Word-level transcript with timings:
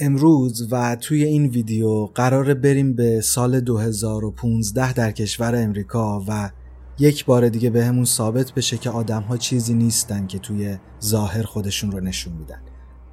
امروز 0.00 0.68
و 0.72 0.96
توی 0.96 1.24
این 1.24 1.46
ویدیو 1.46 2.06
قراره 2.06 2.54
بریم 2.54 2.96
به 2.96 3.20
سال 3.20 3.60
2015 3.60 4.92
در 4.92 5.12
کشور 5.12 5.56
امریکا 5.56 6.24
و 6.28 6.50
یک 6.98 7.24
بار 7.24 7.48
دیگه 7.48 7.70
به 7.70 7.84
همون 7.84 8.04
ثابت 8.04 8.52
بشه 8.52 8.78
که 8.78 8.90
آدم 8.90 9.22
ها 9.22 9.36
چیزی 9.36 9.74
نیستن 9.74 10.26
که 10.26 10.38
توی 10.38 10.76
ظاهر 11.04 11.42
خودشون 11.42 11.92
رو 11.92 12.00
نشون 12.00 12.32
میدن. 12.32 12.60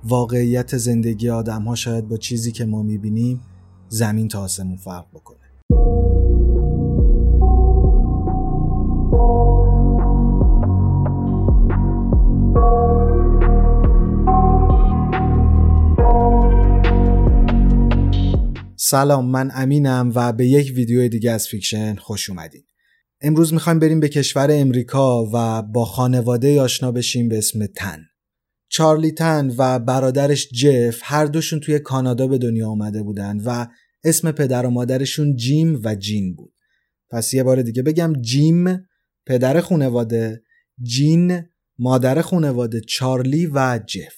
واقعیت 0.03 0.77
زندگی 0.77 1.29
آدم 1.29 1.61
ها 1.61 1.75
شاید 1.75 2.07
با 2.07 2.17
چیزی 2.17 2.51
که 2.51 2.65
ما 2.65 2.83
می‌بینیم 2.83 3.41
زمین 3.89 4.27
تا 4.27 4.41
آسمون 4.41 4.77
فرق 4.77 5.05
بکنه. 5.13 6.06
سلام 18.89 19.31
من 19.31 19.51
امینم 19.53 20.11
و 20.15 20.33
به 20.33 20.47
یک 20.47 20.73
ویدیو 20.75 21.07
دیگه 21.07 21.31
از 21.31 21.47
فیکشن 21.47 21.95
خوش 21.95 22.29
اومدین. 22.29 22.63
امروز 23.21 23.53
می‌خوایم 23.53 23.79
بریم 23.79 23.99
به 23.99 24.09
کشور 24.09 24.47
امریکا 24.51 25.29
و 25.33 25.61
با 25.61 25.85
خانواده 25.85 26.61
آشنا 26.61 26.91
بشیم 26.91 27.29
به 27.29 27.37
اسم 27.37 27.65
تن. 27.65 28.05
چارلی 28.69 29.11
تن 29.11 29.51
و 29.57 29.79
برادرش 29.79 30.49
جف 30.49 30.99
هر 31.03 31.25
دوشون 31.25 31.59
توی 31.59 31.79
کانادا 31.79 32.27
به 32.27 32.37
دنیا 32.37 32.69
آمده 32.69 33.03
بودن 33.03 33.39
و 33.45 33.67
اسم 34.03 34.31
پدر 34.31 34.65
و 34.65 34.69
مادرشون 34.69 35.35
جیم 35.35 35.81
و 35.83 35.95
جین 35.95 36.35
بود. 36.35 36.53
پس 37.09 37.33
یه 37.33 37.43
بار 37.43 37.61
دیگه 37.61 37.83
بگم 37.83 38.13
جیم 38.21 38.87
پدر 39.25 39.61
خانواده 39.61 40.43
جین 40.81 41.41
مادر 41.79 42.21
خانواده 42.21 42.81
چارلی 42.81 43.45
و 43.45 43.79
جف. 43.87 44.16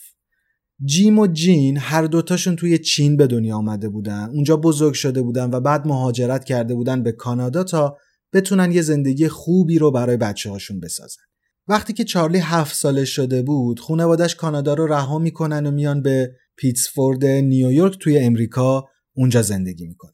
جیم 0.85 1.19
و 1.19 1.27
جین 1.27 1.77
هر 1.77 2.05
دوتاشون 2.05 2.55
توی 2.55 2.77
چین 2.77 3.17
به 3.17 3.27
دنیا 3.27 3.57
آمده 3.57 3.89
بودن. 3.89 4.29
اونجا 4.33 4.57
بزرگ 4.57 4.93
شده 4.93 5.21
بودن 5.21 5.49
و 5.49 5.59
بعد 5.59 5.87
مهاجرت 5.87 6.43
کرده 6.43 6.75
بودن 6.75 7.03
به 7.03 7.11
کانادا 7.11 7.63
تا 7.63 7.97
بتونن 8.33 8.71
یه 8.71 8.81
زندگی 8.81 9.27
خوبی 9.27 9.79
رو 9.79 9.91
برای 9.91 10.17
بچه 10.17 10.49
هاشون 10.49 10.79
بسازن. 10.79 11.21
وقتی 11.67 11.93
که 11.93 12.03
چارلی 12.03 12.37
هفت 12.37 12.75
ساله 12.75 13.05
شده 13.05 13.41
بود 13.41 13.79
خانوادش 13.79 14.35
کانادا 14.35 14.73
رو 14.73 14.87
رها 14.87 15.19
می‌کنن 15.19 15.65
و 15.65 15.71
میان 15.71 16.01
به 16.01 16.31
پیتسفورد 16.57 17.25
نیویورک 17.25 17.97
توی 17.99 18.19
امریکا 18.19 18.85
اونجا 19.15 19.41
زندگی 19.41 19.87
می‌کنن. 19.87 20.11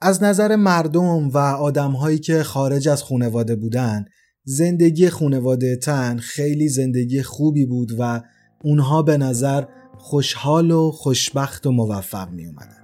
از 0.00 0.22
نظر 0.22 0.56
مردم 0.56 1.28
و 1.28 1.38
آدمهایی 1.38 2.18
که 2.18 2.42
خارج 2.42 2.88
از 2.88 3.02
خانواده 3.02 3.56
بودن 3.56 4.04
زندگی 4.44 5.08
خانواده 5.08 5.76
تن 5.76 6.18
خیلی 6.18 6.68
زندگی 6.68 7.22
خوبی 7.22 7.66
بود 7.66 7.88
و 7.98 8.22
اونها 8.64 9.02
به 9.02 9.16
نظر 9.16 9.64
خوشحال 9.98 10.70
و 10.70 10.90
خوشبخت 10.90 11.66
و 11.66 11.72
موفق 11.72 12.30
می 12.30 12.46
اومدن. 12.46 12.76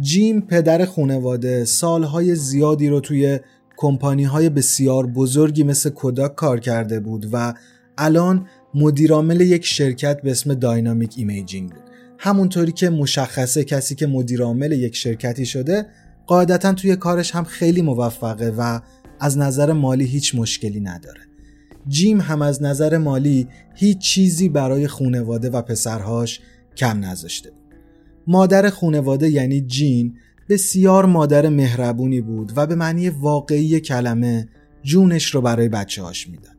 جیم 0.00 0.40
پدر 0.40 0.84
خانواده 0.84 1.64
سالهای 1.64 2.34
زیادی 2.34 2.88
رو 2.88 3.00
توی 3.00 3.38
کمپانی 3.76 4.24
های 4.24 4.48
بسیار 4.48 5.06
بزرگی 5.06 5.62
مثل 5.62 5.90
Kodak 5.90 6.34
کار 6.34 6.60
کرده 6.60 7.00
بود 7.00 7.26
و 7.32 7.54
الان 7.98 8.46
مدیرعامل 8.74 9.40
یک 9.40 9.64
شرکت 9.64 10.22
به 10.22 10.30
اسم 10.30 10.54
Dynamic 10.54 11.14
Imaging 11.16 11.70
بود. 11.70 11.82
همونطوری 12.18 12.72
که 12.72 12.90
مشخصه 12.90 13.64
کسی 13.64 13.94
که 13.94 14.06
مدیرعامل 14.06 14.72
یک 14.72 14.96
شرکتی 14.96 15.46
شده 15.46 15.86
قاعدتا 16.26 16.72
توی 16.72 16.96
کارش 16.96 17.34
هم 17.34 17.44
خیلی 17.44 17.82
موفقه 17.82 18.54
و 18.58 18.80
از 19.20 19.38
نظر 19.38 19.72
مالی 19.72 20.04
هیچ 20.04 20.34
مشکلی 20.34 20.80
نداره. 20.80 21.20
جیم 21.88 22.20
هم 22.20 22.42
از 22.42 22.62
نظر 22.62 22.98
مالی 22.98 23.48
هیچ 23.74 23.98
چیزی 23.98 24.48
برای 24.48 24.88
خونواده 24.88 25.50
و 25.50 25.62
پسرهاش 25.62 26.40
کم 26.76 27.04
نذاشته. 27.04 27.52
مادر 28.26 28.70
خونواده 28.70 29.30
یعنی 29.30 29.60
جین 29.60 30.14
بسیار 30.48 31.06
مادر 31.06 31.48
مهربونی 31.48 32.20
بود 32.20 32.52
و 32.56 32.66
به 32.66 32.74
معنی 32.74 33.08
واقعی 33.08 33.80
کلمه 33.80 34.48
جونش 34.82 35.34
رو 35.34 35.40
برای 35.40 35.68
بچه 35.68 36.02
هاش 36.02 36.28
می‌داد. 36.28 36.54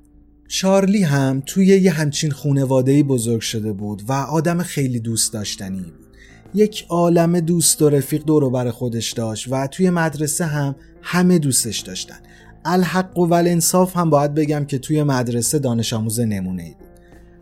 چارلی 0.48 1.04
هم 1.04 1.44
توی 1.46 1.66
یه 1.66 1.92
همچین 1.92 2.32
خونوادهی 2.32 3.04
بزرگ 3.04 3.42
شده 3.42 3.74
بود 3.74 4.04
و 4.08 4.12
آدم 4.12 4.64
خیلی 4.64 5.00
دوست 5.00 5.34
داشتنی 5.34 5.82
بود. 5.82 6.06
یک 6.54 6.86
عالم 6.90 7.40
دوست 7.40 7.82
و 7.82 7.90
رفیق 7.90 8.24
دور 8.24 8.50
بر 8.50 8.72
خودش 8.72 9.12
داشت 9.12 9.48
و 9.52 9.68
توی 9.68 9.90
مدرسه 9.90 10.46
هم 10.46 10.76
همه 11.02 11.40
دوستش 11.40 11.80
داشتن. 11.80 12.18
الحق 12.66 13.18
و 13.18 13.34
انصاف 13.34 13.98
هم 13.98 14.10
باید 14.10 14.34
بگم 14.34 14.66
که 14.66 14.78
توی 14.78 15.04
مدرسه 15.04 15.60
دانش 15.60 15.94
آموز 15.94 16.20
نمونه 16.20 16.64
ای 16.64 16.70
بود. 16.70 16.88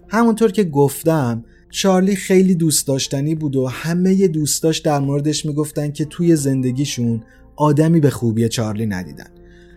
همونطور 0.08 0.52
که 0.52 0.64
گفتم 0.64 1.44
چارلی 1.70 2.16
خیلی 2.16 2.56
دوست 2.56 2.88
داشتنی 2.88 3.36
بود 3.36 3.56
و 3.56 3.68
همه 3.68 4.28
دوستاش 4.28 4.80
در 4.80 5.00
موردش 5.00 5.46
می‌گفتن 5.46 5.92
که 5.92 6.06
توی 6.06 6.36
زندگیشون 6.36 7.24
آدمی 7.56 8.00
به 8.00 8.10
خوبی 8.10 8.50
چارلی 8.50 8.86
ندیدن. 8.86 9.28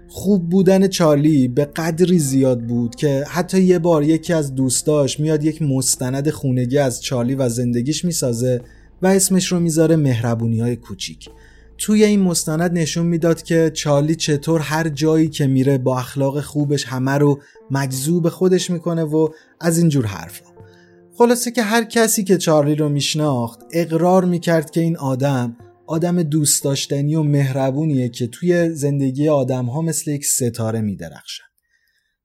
خوب 0.08 0.48
بودن 0.48 0.88
چارلی 0.88 1.48
به 1.48 1.64
قدری 1.64 2.18
زیاد 2.18 2.60
بود 2.60 2.94
که 2.94 3.24
حتی 3.28 3.62
یه 3.62 3.78
بار 3.78 4.02
یکی 4.02 4.32
از 4.32 4.54
دوستاش 4.54 5.20
میاد 5.20 5.44
یک 5.44 5.62
مستند 5.62 6.30
خونگی 6.30 6.78
از 6.78 7.02
چارلی 7.02 7.34
و 7.34 7.48
زندگیش 7.48 8.04
می‌سازه 8.04 8.60
و 9.02 9.06
اسمش 9.06 9.52
رو 9.52 9.60
می‌ذاره 9.60 9.96
مهربونی 9.96 10.60
های 10.60 10.76
کوچیک. 10.76 11.28
توی 11.78 12.04
این 12.04 12.20
مستند 12.20 12.78
نشون 12.78 13.06
می‌داد 13.06 13.42
که 13.42 13.71
چارلی 13.74 14.15
چطور 14.15 14.60
هر 14.60 14.89
جایی 14.89 15.28
که 15.28 15.47
میره 15.47 15.78
با 15.78 15.98
اخلاق 15.98 16.41
خوبش 16.41 16.84
همه 16.84 17.12
رو 17.12 17.41
مجذوب 17.71 18.28
خودش 18.28 18.71
می‌کنه 18.71 19.03
و 19.03 19.28
از 19.60 19.78
اینجور 19.78 20.06
حرفا. 20.06 20.45
خلاصه 21.18 21.50
که 21.50 21.62
هر 21.62 21.84
کسی 21.84 22.24
که 22.24 22.39
چارلی 22.39 22.74
رو 22.74 22.89
میشناخت 22.89 23.60
اقرار 23.72 24.24
می‌کرد 24.24 24.71
که 24.71 24.80
این 24.80 24.97
آدم 24.97 25.56
آدم 25.86 26.22
دوست 26.22 26.65
داشتنی 26.65 27.15
و 27.15 27.22
مهربونیه 27.22 28.09
که 28.09 28.27
توی 28.27 28.71
زندگی 28.74 29.28
آدم 29.28 29.65
ها 29.65 29.83
مثل 29.83 30.10
یک 30.10 30.24
ستاره 30.24 30.80
میدرخشن 30.80 31.45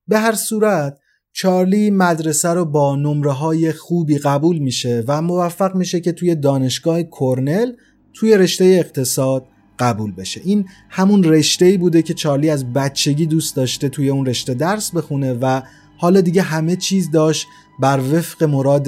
به 0.08 0.20
هر 0.20 0.36
صورت 0.36 1.00
چارلی 1.34 1.92
مدرسه 1.92 2.50
رو 2.50 2.66
با 2.66 2.96
نمره 2.96 3.32
های 3.32 3.72
خوبی 3.72 4.18
قبول 4.18 4.58
میشه 4.58 5.04
و 5.08 5.22
موفق 5.22 5.76
میشه 5.76 6.00
که 6.00 6.12
توی 6.12 6.36
دانشگاه 6.36 7.04
کرنل 7.04 7.72
توی 8.14 8.38
رشته 8.38 8.66
اقتصاد 8.66 9.48
قبول 9.82 10.12
بشه. 10.12 10.42
این 10.44 10.66
همون 10.90 11.24
رشته 11.24 11.66
ای 11.66 11.78
بوده 11.78 12.02
که 12.02 12.14
چارلی 12.14 12.50
از 12.50 12.74
بچگی 12.74 13.26
دوست 13.26 13.56
داشته 13.56 13.90
توی 13.90 14.10
اون 14.10 14.26
رشته 14.26 14.54
درس 14.54 14.92
بخونه 14.92 15.34
و 15.34 15.62
حالا 15.98 16.22
دیگه 16.22 16.42
همه 16.42 16.76
چیز 16.76 17.12
داشت 17.12 17.48
بر 17.80 18.00
وفق 18.00 18.44
مراد 18.44 18.88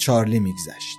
چارلی 0.00 0.38
میگذشت. 0.38 0.96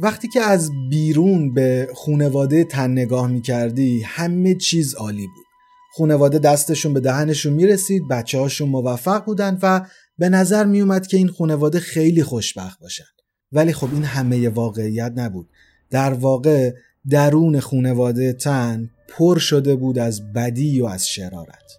وقتی 0.00 0.28
که 0.28 0.40
از 0.40 0.70
بیرون 0.90 1.54
به 1.54 1.88
خونواده 1.94 2.64
تن 2.64 2.90
نگاه 2.90 3.26
می‌کردی 3.26 4.02
همه 4.02 4.54
چیز 4.54 4.94
عالی 4.94 5.26
بود. 5.26 5.44
خونواده 5.92 6.38
دستشون 6.38 6.94
به 6.94 7.00
دهنشون 7.00 7.52
می‌رسید 7.52 8.08
بچه 8.08 8.38
هاشون 8.38 8.68
موفق 8.68 9.24
بودن 9.24 9.58
و 9.62 9.86
به 10.18 10.28
نظر 10.28 10.64
میومد 10.64 11.06
که 11.06 11.16
این 11.16 11.28
خونواده 11.28 11.80
خیلی 11.80 12.22
خوشبخت 12.22 12.80
باشن. 12.80 13.04
ولی 13.52 13.72
خب 13.72 13.88
این 13.92 14.04
همه 14.04 14.48
واقعیت 14.48 15.12
نبود. 15.16 15.48
در 15.90 16.12
واقع 16.12 16.72
درون 17.10 17.60
خونواده 17.60 18.32
تن 18.32 18.90
پر 19.08 19.38
شده 19.38 19.76
بود 19.76 19.98
از 19.98 20.32
بدی 20.32 20.80
و 20.80 20.86
از 20.86 21.08
شرارت. 21.08 21.78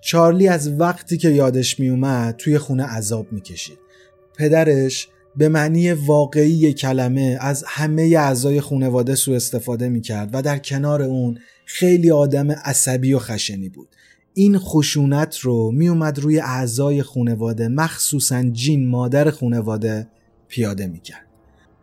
چارلی 0.00 0.48
از 0.48 0.80
وقتی 0.80 1.16
که 1.16 1.30
یادش 1.30 1.80
میومد 1.80 2.36
توی 2.36 2.58
خونه 2.58 2.84
عذاب 2.84 3.32
می‌کشید. 3.32 3.78
پدرش 4.36 5.08
به 5.36 5.48
معنی 5.48 5.92
واقعی 5.92 6.72
کلمه 6.72 7.38
از 7.40 7.64
همه 7.66 8.02
اعضای 8.02 8.60
خونواده 8.60 9.14
سوء 9.14 9.36
استفاده 9.36 9.88
می‌کرد 9.88 10.30
و 10.32 10.42
در 10.42 10.58
کنار 10.58 11.02
اون 11.02 11.38
خیلی 11.66 12.10
آدم 12.10 12.50
عصبی 12.50 13.12
و 13.12 13.18
خشنی 13.18 13.68
بود. 13.68 13.88
این 14.34 14.58
خشونت 14.58 15.38
رو 15.38 15.70
میومد 15.70 16.18
روی 16.18 16.40
اعضای 16.40 17.02
خونواده 17.02 17.68
مخصوصا 17.68 18.42
جین 18.42 18.88
مادر 18.88 19.30
خونواده 19.30 20.08
پیاده 20.48 20.86
می‌کرد. 20.86 21.23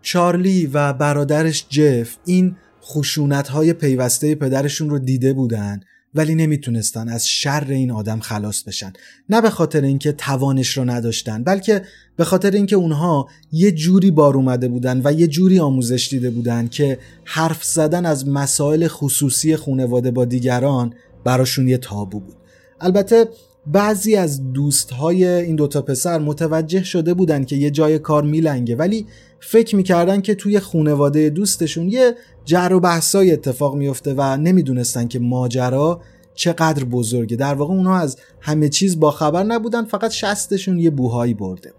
چارلی 0.02 0.70
و 0.74 0.94
برادرش 0.94 1.66
جف 1.70 2.18
این 2.26 2.56
خشونت 2.84 3.48
های 3.48 3.74
پیوسته 3.74 4.36
پدرشون 4.36 4.90
رو 4.90 5.00
دیده 5.00 5.34
بودن 5.34 5.80
ولی 6.16 6.36
نمی‌تونستن 6.36 7.10
از 7.10 7.28
شر 7.28 7.66
این 7.70 7.92
آدم 7.92 8.20
خلاص 8.20 8.64
بشن. 8.64 8.94
نه 9.30 9.42
به 9.42 9.50
خاطر 9.50 9.82
اینکه 9.82 10.12
توانش 10.12 10.78
رو 10.78 10.86
نداشتن 10.86 11.44
بلکه 11.44 11.82
به 12.16 12.24
خاطر 12.24 12.52
اینکه 12.52 12.76
اونها 12.76 13.28
یه 13.52 13.72
جوری 13.72 14.12
بار 14.12 14.36
اومده 14.36 14.68
بودن 14.68 15.02
و 15.04 15.14
یه 15.14 15.28
جوری 15.28 15.60
آموزش 15.60 16.08
دیده 16.12 16.30
بودن 16.30 16.68
که 16.68 17.00
حرف 17.26 17.64
زدن 17.64 18.06
از 18.06 18.28
مسائل 18.28 18.88
خصوصی 18.88 19.56
خونواده 19.56 20.12
با 20.12 20.26
دیگران 20.26 20.94
براشون 21.24 21.68
یه 21.68 21.78
تابو 21.78 22.20
بود. 22.20 22.36
البته 22.82 23.28
بعضی 23.68 24.16
از 24.16 24.54
دوستهای 24.54 25.26
این 25.28 25.56
دوتا 25.56 25.82
پسر 25.82 26.20
متوجه 26.20 26.84
شده 26.84 27.14
بودن 27.14 27.44
که 27.44 27.56
یه 27.56 27.72
جای 27.72 28.00
کار 28.00 28.24
میلنگه 28.24 28.76
ولی 28.76 29.06
فکر 29.40 29.76
می‌کردن 29.76 30.22
که 30.22 30.36
توی 30.36 30.60
خونواده 30.60 31.30
دوستشون 31.30 31.90
یه 31.90 32.16
جر 32.46 32.74
و 32.74 32.80
بحثای 32.80 33.32
اتفاق 33.32 33.76
میفته 33.76 34.14
و 34.18 34.38
نمی‌دونستن 34.38 35.08
که 35.08 35.20
ماجرا 35.20 36.02
چقدر 36.34 36.84
بزرگه. 36.84 37.36
در 37.36 37.54
واقع 37.54 37.74
اونها 37.74 37.98
از 37.98 38.18
همه 38.40 38.70
چیز 38.70 39.00
با 39.00 39.12
خبر 39.12 39.44
نبودن 39.44 39.86
فقط 39.86 40.12
شستشون 40.12 40.80
یه 40.80 40.90
بوهایی 40.90 41.34
برده 41.34 41.74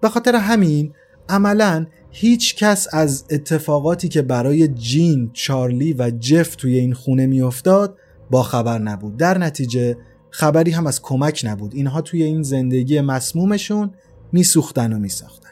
به 0.00 0.08
خاطر 0.08 0.36
همین 0.36 0.92
عملا 1.28 1.86
هیچ 2.10 2.56
کس 2.56 2.88
از 2.92 3.24
اتفاقاتی 3.30 4.08
که 4.08 4.22
برای 4.22 4.68
جین، 4.68 5.30
چارلی 5.32 5.92
و 5.92 6.10
جف 6.10 6.56
توی 6.56 6.78
این 6.78 6.94
خونه 6.94 7.26
میافتاد 7.26 7.98
با 8.30 8.42
خبر 8.42 8.78
نبود. 8.78 9.16
در 9.16 9.38
نتیجه 9.38 9.96
خبری 10.36 10.70
هم 10.70 10.86
از 10.86 11.02
کمک 11.02 11.42
نبود. 11.44 11.74
اینها 11.74 12.00
توی 12.00 12.22
این 12.22 12.42
زندگی 12.42 13.00
مسمومشون 13.00 13.90
میسوختن 14.32 14.92
و 14.92 14.98
میساختن. 14.98 15.50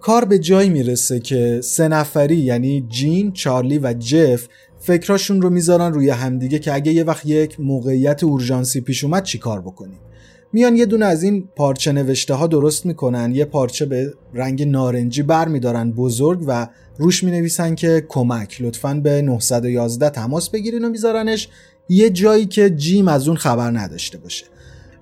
کار 0.00 0.24
به 0.24 0.38
جایی 0.38 0.70
می‌رسه 0.70 1.20
که 1.20 1.60
سه 1.64 1.88
نفری 1.88 2.36
یعنی 2.36 2.86
جین، 2.88 3.32
چارلی 3.32 3.78
و 3.78 3.94
جف 3.98 4.48
فکراشون 4.78 5.42
رو 5.42 5.50
می‌ذارن 5.50 5.92
روی 5.92 6.10
همدیگه 6.10 6.58
که 6.58 6.74
اگه 6.74 6.92
یه 6.92 7.04
وقت 7.04 7.26
یک 7.26 7.60
موقعیت 7.60 8.24
اورژانسی 8.24 8.80
پیش 8.80 9.04
اومد 9.04 9.22
چی 9.22 9.38
کار 9.38 9.60
بکنیم؟ 9.60 9.98
میان 10.52 10.76
یه 10.76 10.86
دونه 10.86 11.06
از 11.06 11.22
این 11.22 11.48
پارچه 11.56 11.92
نوشته 11.92 12.34
ها 12.34 12.46
درست 12.46 12.86
می‌کنن 12.86 13.34
یه 13.34 13.44
پارچه 13.44 13.86
به 13.86 14.14
رنگ 14.34 14.68
نارنجی 14.68 15.22
بر 15.22 15.48
میدارن 15.48 15.92
بزرگ 15.92 16.44
و 16.46 16.66
روش 16.98 17.24
می 17.24 17.30
نویسن 17.30 17.74
که 17.74 18.04
کمک. 18.08 18.62
لطفا 18.62 18.94
به 18.94 19.22
911 19.22 20.10
تماس 20.10 20.50
بگیرین 20.50 20.84
و 20.84 20.88
میذارنش. 20.88 21.48
یه 21.90 22.10
جایی 22.10 22.46
که 22.46 22.70
جیم 22.70 23.08
از 23.08 23.28
اون 23.28 23.36
خبر 23.36 23.78
نداشته 23.78 24.18
باشه. 24.18 24.46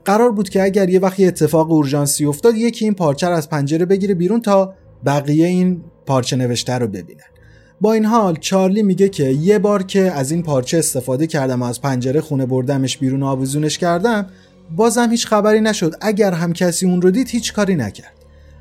قرار 0.05 0.33
بود 0.33 0.49
که 0.49 0.63
اگر 0.63 0.89
یه 0.89 1.01
وقت 1.01 1.21
یه 1.21 1.29
اتفاق 1.29 1.71
اورژانسی 1.71 2.25
افتاد 2.25 2.55
یکی 2.55 2.85
این 2.85 2.95
پارچه 2.95 3.27
از 3.27 3.51
پنجره 3.51 3.87
بگیره 3.87 4.15
بیرون 4.15 4.41
تا 4.41 4.75
بقیه 5.07 5.47
این 5.47 5.81
پارچه 6.07 6.37
نوشته 6.37 6.73
رو 6.73 6.87
ببینن. 6.87 7.23
با 7.81 7.93
این 7.93 8.05
حال 8.05 8.37
چارلی 8.37 8.83
میگه 8.83 9.09
که 9.09 9.25
یه 9.25 9.59
بار 9.59 9.83
که 9.83 10.01
از 10.01 10.31
این 10.31 10.43
پارچه 10.43 10.79
استفاده 10.79 11.27
کردم 11.27 11.63
و 11.63 11.65
از 11.65 11.81
پنجره 11.81 12.21
خونه 12.21 12.47
بردمش 12.47 12.99
بیرون 12.99 13.23
آویزونش 13.23 13.79
کردم 13.79 14.27
بازم 14.77 15.11
هیچ 15.11 15.27
خبری 15.27 15.61
نشد. 15.61 15.95
اگر 16.01 16.33
هم 16.33 16.53
کسی 16.53 16.87
اون 16.87 17.03
رو 17.03 17.11
دید 17.11 17.29
هیچ 17.29 17.53
کاری 17.53 17.77
نکرد. 17.77 18.18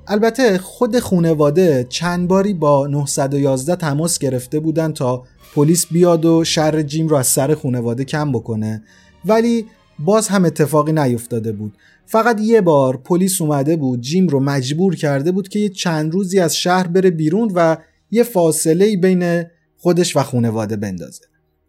البته 0.09 0.57
خود 0.57 0.99
خونواده 0.99 1.85
چند 1.89 2.27
باری 2.27 2.53
با 2.53 2.87
911 2.87 3.75
تماس 3.75 4.19
گرفته 4.19 4.59
بودن 4.59 4.93
تا 4.93 5.23
پلیس 5.55 5.87
بیاد 5.87 6.25
و 6.25 6.43
شر 6.43 6.81
جیم 6.81 7.07
رو 7.07 7.15
از 7.15 7.27
سر 7.27 7.53
خونواده 7.53 8.03
کم 8.03 8.31
بکنه. 8.31 8.83
ولی 9.25 9.65
باز 9.99 10.27
هم 10.27 10.45
اتفاقی 10.45 10.91
نیفتاده 10.91 11.51
بود. 11.51 11.77
فقط 12.05 12.41
یه 12.41 12.61
بار 12.61 12.97
پلیس 12.97 13.41
اومده 13.41 13.75
بود 13.75 14.01
جیم 14.01 14.27
رو 14.27 14.39
مجبور 14.39 14.95
کرده 14.95 15.31
بود 15.31 15.47
که 15.47 15.59
یه 15.59 15.69
چند 15.69 16.13
روزی 16.13 16.39
از 16.39 16.55
شهر 16.55 16.87
بره 16.87 17.09
بیرون 17.09 17.51
و 17.55 17.77
یه 18.11 18.23
فاصله 18.23 18.97
بین 18.97 19.43
خودش 19.77 20.17
و 20.17 20.23
خونواده 20.23 20.75
بندازه. 20.75 21.21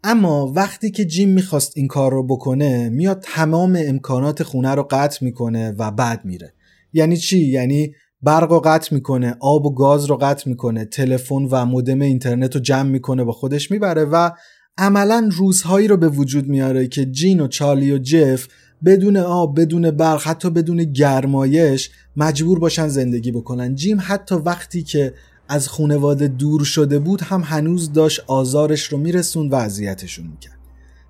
اما 0.04 0.52
وقتی 0.56 0.90
که 0.90 1.04
جیم 1.04 1.28
می‌خواست 1.28 1.72
این 1.76 1.88
کار 1.88 2.12
رو 2.12 2.26
بکنه 2.26 2.88
میاد 2.88 3.20
تمام 3.22 3.78
امکانات 3.80 4.42
خونه 4.42 4.74
رو 4.74 4.86
قطع 4.90 5.24
می‌کنه 5.24 5.74
و 5.78 5.90
بعد 5.90 6.24
میره. 6.24 6.52
یعنی 6.92 7.16
چی؟ 7.16 7.38
یعنی 7.38 7.94
برق 8.22 8.52
رو 8.52 8.60
قطع 8.60 8.94
می‌کنه 8.94 9.36
آب 9.40 9.66
و 9.66 9.74
گاز 9.74 10.04
رو 10.04 10.16
قطع 10.16 10.48
می‌کنه 10.48 10.84
تلفن 10.84 11.48
و 11.50 11.64
مودم 11.64 12.00
اینترنت 12.00 12.54
رو 12.54 12.60
جمع 12.60 12.90
می‌کنه 12.90 13.24
با 13.24 13.32
خودش 13.32 13.70
می‌بره 13.70 14.04
و 14.04 14.30
عملا 14.78 15.28
روزهایی 15.32 15.88
رو 15.88 15.96
به 15.96 16.08
وجود 16.08 16.48
میاره 16.48 16.86
که 16.86 17.06
جین 17.06 17.40
و 17.40 17.48
چارلی 17.48 17.92
و 17.92 17.98
جف 17.98 18.48
بدون 18.84 19.16
آب 19.16 19.60
بدون 19.60 19.90
برق 19.90 20.22
حتی 20.22 20.50
بدون 20.50 20.84
گرمایش 20.84 21.90
مجبور 22.16 22.58
باشن 22.58 22.88
زندگی 22.88 23.32
بکنن. 23.32 23.74
جیم 23.74 23.98
حتی 24.00 24.34
وقتی 24.34 24.82
که 24.82 25.14
از 25.48 25.68
خونواده 25.68 26.28
دور 26.28 26.64
شده 26.64 26.98
بود 26.98 27.20
هم 27.20 27.42
هنوز 27.44 27.92
داشت 27.92 28.20
آزارش 28.26 28.84
رو 28.84 28.98
میرسون 28.98 29.48
و 29.48 29.54
اذیتشون 29.54 30.26
می‌کرد. 30.26 30.58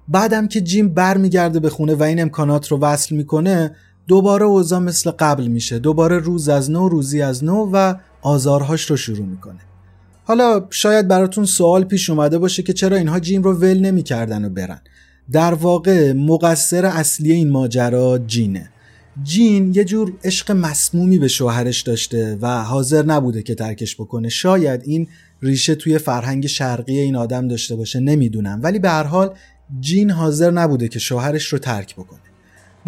بعدم 0.09 0.49
که 0.49 0.61
جیم 0.61 0.95
برمیگرده 0.95 1.61
به 1.61 1.71
خونه 1.71 1.95
و 1.95 2.03
این 2.03 2.21
امکانات 2.21 2.69
رو 2.69 2.79
وصل 2.79 3.17
می‌کنه 3.17 3.77
دوباره 4.09 4.47
اوضاع 4.47 4.79
مثل 4.79 5.11
قبل 5.11 5.47
میشه. 5.47 5.79
دوباره 5.79 6.19
روز 6.19 6.49
از 6.49 6.71
نو 6.71 6.89
روزی 6.89 7.23
از 7.23 7.45
نو 7.45 7.71
و 7.73 7.95
آزارهاش 8.23 8.91
رو 8.91 8.97
شروع 8.97 9.27
می‌کنه. 9.27 9.59
حالا 10.25 10.67
شاید 10.71 11.09
براتون 11.09 11.45
سوال 11.45 11.85
پیش 11.85 12.11
اومده 12.11 12.39
باشه 12.39 12.63
که 12.63 12.73
چرا 12.73 12.97
اینها 12.97 13.21
جیم 13.21 13.43
رو 13.43 13.53
ول 13.53 13.79
نمی‌کردن 13.79 14.45
و 14.45 14.49
برن. 14.49 14.81
در 15.33 15.55
واقع 15.55 16.13
مقصر 16.13 16.87
اصلی 16.87 17.33
این 17.33 17.51
ماجرا 17.51 18.19
جینه. 18.19 18.71
جین 19.23 19.73
یه 19.75 19.85
جور 19.85 20.13
عشق 20.25 20.51
مسمومی 20.51 21.19
به 21.19 21.29
شوهرش 21.29 21.83
داشته 21.83 22.39
و 22.41 22.65
حاضر 22.65 23.03
نبوده 23.03 23.43
که 23.43 23.55
ترکش 23.55 23.97
بکنه. 23.97 24.29
شاید 24.29 24.83
این 24.85 25.09
ریشه 25.43 25.75
توی 25.75 25.99
فرهنگ 25.99 26.47
شرقی 26.47 26.99
این 26.99 27.17
آدم 27.17 27.49
داشته 27.49 27.77
باشه 27.77 28.01
نمی‌دونم. 28.01 28.61
ولی 28.63 28.79
به 28.79 28.91
هر 28.91 29.05
حال 29.05 29.35
جین 29.81 30.11
حاضر 30.11 30.51
نبوده 30.51 30.89
که 30.89 30.99
شوهرش 30.99 31.47
رو 31.47 31.59
ترک 31.59 31.95
بکنه. 31.95 32.21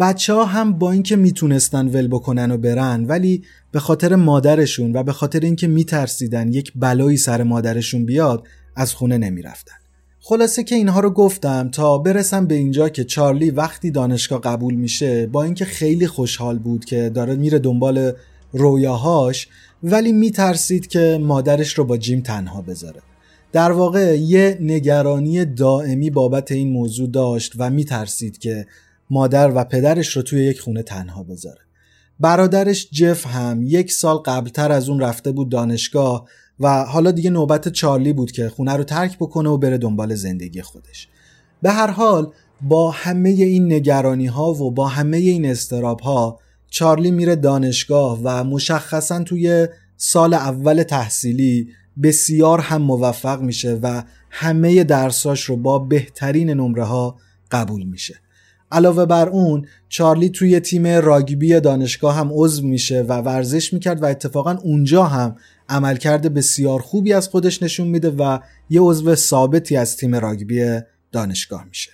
بچه 0.01 0.33
ها 0.33 0.45
هم 0.45 0.73
با 0.73 0.91
اینکه 0.91 1.15
می‌تونستن 1.15 1.87
ول 1.87 2.07
بکنن 2.07 2.51
و 2.51 2.57
برن 2.57 3.05
ولی 3.05 3.43
به 3.71 3.79
خاطر 3.79 4.15
مادرشون 4.15 4.95
و 4.95 5.03
به 5.03 5.11
خاطر 5.11 5.39
اینکه 5.39 5.67
میترسیدن 5.67 6.53
یک 6.53 6.71
بلایی 6.75 7.17
سر 7.17 7.43
مادرشون 7.43 8.05
بیاد 8.05 8.47
از 8.75 8.93
خونه 8.93 9.17
نمی‌رفتن. 9.17 9.75
خلاصه 10.19 10.63
که 10.63 10.75
اینها 10.75 10.99
رو 10.99 11.09
گفتم 11.09 11.69
تا 11.69 11.97
برسم 11.97 12.47
به 12.47 12.55
اینجا 12.55 12.89
که 12.89 13.03
چارلی 13.03 13.51
وقتی 13.51 13.91
دانشگاه 13.91 14.41
قبول 14.41 14.73
میشه 14.73 15.27
با 15.27 15.43
اینکه 15.43 15.65
خیلی 15.65 16.07
خوشحال 16.07 16.59
بود 16.59 16.85
که 16.85 17.09
داره 17.09 17.35
میره 17.35 17.59
دنبال 17.59 18.11
رویاهاش 18.51 19.47
ولی 19.83 20.11
میترسید 20.11 20.87
که 20.87 21.19
مادرش 21.21 21.77
رو 21.77 21.83
با 21.85 21.97
جیم 21.97 22.21
تنها 22.21 22.61
بذاره. 22.61 23.01
در 23.51 23.71
واقع 23.71 24.19
یه 24.19 24.57
نگرانی 24.61 25.45
دائمی 25.45 26.09
بابت 26.09 26.51
این 26.51 26.71
موضوع 26.71 27.09
داشت 27.09 27.53
و 27.57 27.69
میترسید 27.69 28.37
که 28.37 28.65
مادر 29.11 29.51
و 29.55 29.63
پدرش 29.63 30.15
رو 30.15 30.21
توی 30.21 30.43
یک 30.43 30.59
خونه 30.59 30.83
تنها 30.83 31.23
بذاره. 31.23 31.61
برادرش 32.19 32.89
جف 32.91 33.27
هم 33.27 33.63
یک 33.63 33.91
سال 33.91 34.17
قبلتر 34.17 34.71
از 34.71 34.89
اون 34.89 34.99
رفته 34.99 35.31
بود 35.31 35.49
دانشگاه 35.49 36.27
و 36.59 36.83
حالا 36.83 37.11
دیگه 37.11 37.29
نوبت 37.29 37.69
چارلی 37.69 38.13
بود 38.13 38.31
که 38.31 38.49
خونه 38.49 38.77
رو 38.77 38.83
ترک 38.83 39.17
بکنه 39.17 39.49
و 39.49 39.57
بره 39.57 39.77
دنبال 39.77 40.15
زندگی 40.15 40.61
خودش. 40.61 41.07
به 41.61 41.71
هر 41.71 41.91
حال 41.91 42.33
با 42.61 42.91
همه 42.91 43.29
این 43.29 43.73
نگرانی 43.73 44.25
ها 44.25 44.53
و 44.53 44.71
با 44.71 44.87
همه 44.87 45.17
این 45.17 45.45
استراب 45.45 45.99
ها 45.99 46.39
چارلی 46.69 47.11
میره 47.11 47.35
دانشگاه 47.35 48.19
و 48.23 48.43
مشخصا 48.43 49.23
توی 49.23 49.67
سال 49.97 50.33
اول 50.33 50.83
تحصیلی 50.83 51.67
بسیار 52.03 52.59
هم 52.59 52.81
موفق 52.81 53.41
میشه 53.41 53.79
و 53.83 54.03
همه 54.29 54.83
درساش 54.83 55.43
رو 55.43 55.57
با 55.57 55.79
بهترین 55.79 56.49
نمره 56.49 56.83
ها 56.83 57.17
قبول 57.51 57.83
میشه. 57.83 58.19
علاوه 58.71 59.05
بر 59.05 59.29
اون 59.29 59.65
چارلی 59.89 60.29
توی 60.29 60.59
تیم 60.59 60.87
راگبی 60.87 61.59
دانشگاه 61.59 62.15
هم 62.15 62.29
عضو 62.33 62.67
میشه 62.67 63.01
و 63.01 63.13
ورزش 63.13 63.73
می‌کرد 63.73 64.03
و 64.03 64.05
اتفاقا 64.05 64.57
اونجا 64.63 65.03
هم 65.03 65.35
عملکرد 65.69 66.33
بسیار 66.33 66.79
خوبی 66.79 67.13
از 67.13 67.27
خودش 67.27 67.63
نشون 67.63 67.87
میده 67.87 68.09
و 68.09 68.39
یه 68.69 68.81
عضو 68.81 69.15
ثابتی 69.15 69.77
از 69.77 69.97
تیم 69.97 70.15
راگبی 70.15 70.79
دانشگاه 71.11 71.65
میشه. 71.65 71.91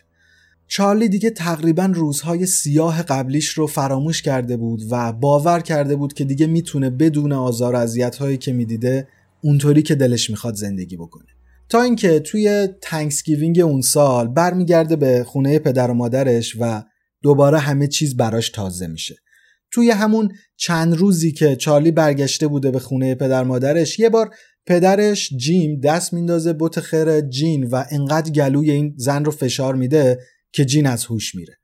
چارلی 0.67 1.09
دیگه 1.09 1.29
تقریبا 1.29 1.85
روزهای 1.93 2.45
سیاه 2.45 3.03
قبلیش 3.03 3.47
رو 3.47 3.67
فراموش 3.67 4.21
کرده 4.21 4.57
بود 4.57 4.81
و 4.91 5.13
باور 5.13 5.59
کرده 5.59 5.95
بود 5.95 6.13
که 6.13 6.25
دیگه 6.25 6.47
می‌تونه 6.47 6.89
بدون 6.89 7.33
آزار 7.33 7.73
و 7.75 7.77
اذیت‌هایی 7.77 8.37
که 8.37 8.53
می‌دیده 8.53 9.07
اونطوری 9.41 9.81
که 9.81 9.95
دلش 9.95 10.29
می‌خواد 10.29 10.55
زندگی 10.55 10.97
بکنه. 10.97 11.36
تا 11.69 11.81
اینکه 11.81 12.19
توی 12.19 12.67
Thanksgiving 12.81 13.59
اون 13.59 13.81
سال 13.81 14.27
برمیگرده 14.27 14.95
به 14.95 15.23
خونه 15.23 15.59
پدر 15.59 15.91
و 15.91 15.93
مادرش 15.93 16.55
و 16.59 16.83
دوباره 17.21 17.59
همه 17.59 17.87
چیز 17.87 18.17
براش 18.17 18.49
تازه 18.49 18.87
میشه. 18.87 19.15
توی 19.71 19.89
همون 19.91 20.31
چند 20.57 20.95
روزی 20.95 21.31
که 21.31 21.55
چارلی 21.55 21.91
برگشته 21.91 22.47
بوده 22.47 22.71
به 22.71 22.79
خونه 22.79 23.15
پدر 23.15 23.43
مادرش 23.43 23.99
یه 23.99 24.09
بار 24.09 24.29
پدرش 24.65 25.29
جیم 25.37 25.79
دست 25.79 26.13
میندازه 26.13 26.53
بیخ 26.53 26.79
خر 26.79 27.21
جین 27.21 27.63
و 27.63 27.83
انقدر 27.91 28.31
گلوی 28.31 28.71
این 28.71 28.93
زن 28.97 29.25
رو 29.25 29.31
فشار 29.31 29.75
میده 29.75 30.19
که 30.51 30.65
جین 30.65 30.87
از 30.87 31.05
هوش 31.05 31.35
میره. 31.35 31.57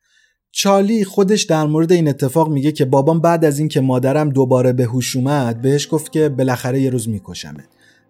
چارلی 0.52 1.06
خودش 1.06 1.44
در 1.44 1.66
مورد 1.66 1.92
این 1.92 2.08
اتفاق 2.08 2.50
میگه 2.50 2.72
که 2.72 2.86
بابام 2.86 3.22
بعد 3.22 3.46
از 3.46 3.60
اینکه 3.60 3.82
مادرم 3.82 4.30
دوباره 4.30 4.74
به 4.74 4.84
هوش 4.84 5.16
اومد 5.16 5.62
بهش 5.62 5.88
گفت 5.92 6.12
که 6.12 6.30
بالاخره 6.30 6.82
یه 6.82 6.90
روز 6.90 7.10
میکشمت 7.10 7.64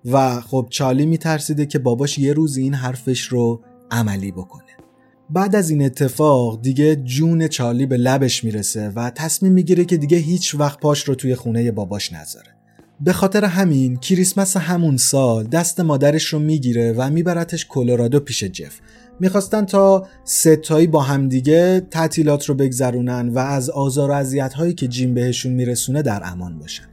و 0.06 0.42
خب 0.42 0.68
چارلی 0.70 1.06
میترسیده 1.06 1.66
که 1.66 1.80
باباش 1.80 2.20
یه 2.20 2.34
روز 2.34 2.58
این 2.58 2.74
حرفش 2.74 3.22
رو 3.22 3.62
عملی 3.92 4.32
بکنه. 4.32 4.64
بعد 5.30 5.56
از 5.56 5.70
این 5.70 5.86
اتفاق 5.86 6.62
دیگه 6.62 6.96
جون 6.96 7.48
چارلی 7.48 7.86
به 7.86 7.98
لبش 7.98 8.44
می‌رسه 8.44 8.90
و 8.90 9.10
تصمیم 9.10 9.52
می‌گیره 9.52 9.86
که 9.86 9.98
دیگه 9.98 10.18
هیچ 10.18 10.56
وقت 10.56 10.80
پاش 10.80 11.04
رو 11.04 11.16
توی 11.16 11.36
خونه 11.36 11.72
باباش 11.72 12.14
نذاره. 12.14 12.48
به 13.02 13.14
خاطر 13.14 13.46
همین 13.46 13.96
کریسمس 13.96 14.58
همون 14.58 14.98
سال 14.98 15.48
دست 15.48 15.80
مادرش 15.80 16.26
رو 16.26 16.40
می‌گیره 16.40 16.94
و 16.98 17.10
میبرتش 17.10 17.66
کلرادو 17.66 18.20
پیش 18.20 18.44
جف. 18.44 18.80
می‌خواستن 19.20 19.66
تا 19.66 20.08
ستایی 20.24 20.88
با 20.88 21.02
همدیگه 21.02 21.88
تعطیلات 21.92 22.46
رو 22.46 22.56
بگذرونن 22.56 23.30
و 23.30 23.40
از 23.40 23.70
آزار 23.70 24.10
و 24.10 24.14
اذیت 24.14 24.54
هایی 24.54 24.74
که 24.74 24.88
جیم 24.88 25.14
بهشون 25.14 25.54
میرسونه 25.54 26.02
در 26.02 26.22
امان 26.26 26.60
باشن. 26.60 26.84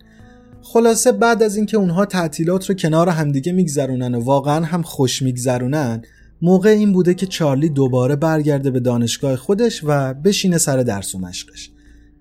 خلاصه 0.73 1.13
بعد 1.13 1.43
از 1.43 1.57
اینکه 1.57 1.77
اونها 1.77 2.07
تعطیلات 2.07 2.69
رو 2.69 2.75
کنار 2.75 3.09
همدیگه 3.09 3.53
میگذرونن 3.53 4.15
و 4.15 4.21
واقعا 4.21 4.65
هم 4.65 4.83
خوش 4.83 5.23
میگذرونن 5.23 6.03
موقع 6.43 6.71
این 6.71 6.93
بوده 6.93 7.15
که 7.15 7.27
چارلی 7.27 7.69
دوباره 7.69 8.17
برگرده 8.17 8.71
به 8.71 8.81
دانشگاه 8.81 9.37
خودش 9.37 9.81
و 9.85 10.15
بشینه 10.15 10.59
سر 10.59 10.77
درس 10.77 11.15
و 11.15 11.19
مشقش. 11.19 11.71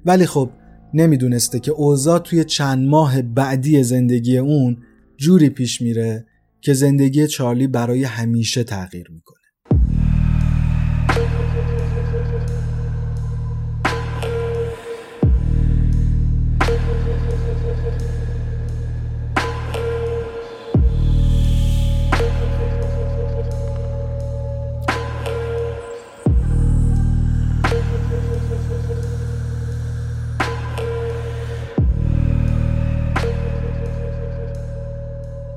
ولی 0.05 0.25
خب 0.25 0.49
نمی‌دونسته 0.93 1.59
که 1.59 1.71
اوضاع 1.71 2.19
توی 2.19 2.43
چند 2.43 2.87
ماه 2.87 3.21
بعدی 3.21 3.83
زندگی 3.83 4.37
اون 4.37 4.77
جوری 5.17 5.49
پیش 5.49 5.81
میره 5.81 6.25
که 6.61 6.73
زندگی 6.73 7.27
چارلی 7.27 7.67
برای 7.67 8.03
همیشه 8.03 8.63
تغییر 8.63 9.11
می‌کنه. 9.11 9.38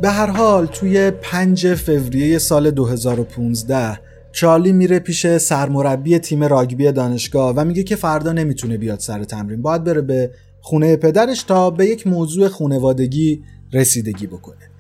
به 0.03 0.11
هر 0.11 0.27
حال 0.27 0.67
توی 0.67 1.11
5 1.11 1.75
فوریه 1.75 2.39
سال 2.39 2.71
2015 2.71 4.01
چارلی 4.33 4.73
میره 4.73 4.99
پیش 4.99 5.37
سرمربی 5.37 6.19
تیم 6.19 6.45
راگبی 6.45 6.93
دانشگاه 6.93 7.55
و 7.57 7.65
میگه 7.65 7.83
که 7.83 7.97
فردا 7.97 8.33
نمی‌تونه 8.33 8.77
بیاد 8.77 9.01
سر 9.01 9.25
تمرین. 9.25 9.63
باید 9.63 9.85
بره 9.85 10.01
به 10.01 10.31
خونه 10.61 10.97
پدرش 10.97 11.43
تا 11.43 11.71
به 11.71 11.87
یک 11.87 12.07
موضوع 12.07 12.49
خونوادگی 12.49 13.43
رسیدگی 13.73 14.27
بکنه. 14.27 14.71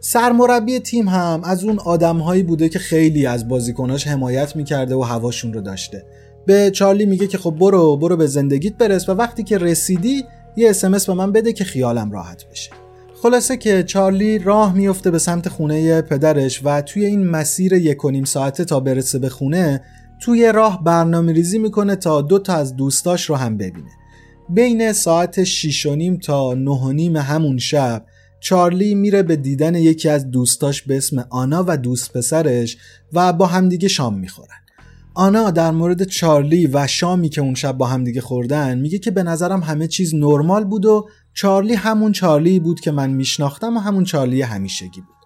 سرمربی 0.00 0.78
تیم 0.78 1.08
هم 1.08 1.40
از 1.44 1.64
اون 1.64 1.78
آدمهایی 1.78 2.42
بوده 2.42 2.68
که 2.68 2.78
خیلی 2.78 3.26
از 3.26 3.48
بازیکناش 3.48 4.06
حمایت 4.06 4.56
می‌کرده 4.56 4.94
و 4.94 5.02
هواشون 5.02 5.52
رو 5.52 5.60
داشته. 5.60 6.04
به 6.46 6.70
چارلی 6.70 7.06
میگه 7.06 7.26
که 7.26 7.38
خب 7.38 7.50
برو 7.50 7.96
برو 7.96 8.16
به 8.16 8.26
زندگیت 8.26 8.78
برس 8.78 9.08
و 9.08 9.12
وقتی 9.12 9.42
که 9.42 9.58
رسیدی 9.58 10.24
یه 10.56 10.70
اسمس 10.70 11.06
به 11.06 11.14
من 11.14 11.32
بده 11.32 11.52
که 11.52 11.64
خیالم 11.64 12.12
راحت 12.12 12.44
بشه. 12.50 12.70
خلاصه 13.22 13.56
که 13.56 13.82
چارلی 13.82 14.38
راه 14.38 14.74
میفته 14.74 15.10
به 15.10 15.18
سمت 15.18 15.48
خونه 15.48 16.02
پدرش 16.02 16.60
و 16.64 16.82
توی 16.82 17.04
این 17.04 17.26
مسیر 17.26 17.72
یک 17.72 18.04
و 18.04 18.10
نیم 18.10 18.24
ساعته 18.24 18.64
تا 18.64 18.80
برسه 18.80 19.18
به 19.18 19.28
خونه 19.28 19.82
توی 20.22 20.52
راه 20.54 20.84
برنامه 20.84 21.32
ریزی 21.32 21.58
می‌کنه 21.58 21.96
تا 21.96 22.22
دو 22.22 22.38
تا 22.38 22.54
از 22.54 22.76
دوستاش 22.76 23.30
رو 23.30 23.36
هم 23.36 23.56
ببینه. 23.56 23.90
بین 24.48 24.92
ساعت 24.92 25.44
6 25.44 25.86
و 25.86 25.94
نیم 25.94 26.16
تا 26.16 26.54
9 26.54 26.70
و 26.70 26.92
نیم 26.92 27.16
همون 27.16 27.58
شب 27.58 28.04
چارلی 28.40 28.94
میره 28.94 29.22
به 29.22 29.36
دیدن 29.36 29.74
یکی 29.74 30.08
از 30.08 30.30
دوستاش 30.30 30.82
به 30.82 30.96
اسم 30.96 31.26
آنا 31.30 31.64
و 31.68 31.76
دوست 31.76 32.12
پسرش 32.12 32.76
و 33.12 33.32
با 33.32 33.46
همدیگه 33.46 33.88
شام 33.88 34.18
می‌خورن. 34.18 34.60
آنا 35.14 35.50
در 35.50 35.70
مورد 35.70 36.02
چارلی 36.02 36.66
و 36.66 36.86
شامی 36.86 37.28
که 37.28 37.40
اون 37.40 37.54
شب 37.54 37.72
با 37.72 37.86
همدیگه 37.86 38.20
خوردن 38.20 38.78
میگه 38.78 38.98
که 38.98 39.10
به 39.10 39.22
نظرم 39.22 39.60
همه 39.62 39.86
چیز 39.86 40.14
نرمال 40.14 40.64
بود 40.64 40.86
و 40.86 41.08
چارلی 41.34 41.74
همون 41.74 42.12
چارلی 42.12 42.60
بود 42.60 42.80
که 42.80 42.90
من 42.90 43.10
میشناختم 43.10 43.76
و 43.76 43.80
همون 43.80 44.04
چارلی 44.04 44.42
همیشگی 44.42 45.00
بود. 45.00 45.16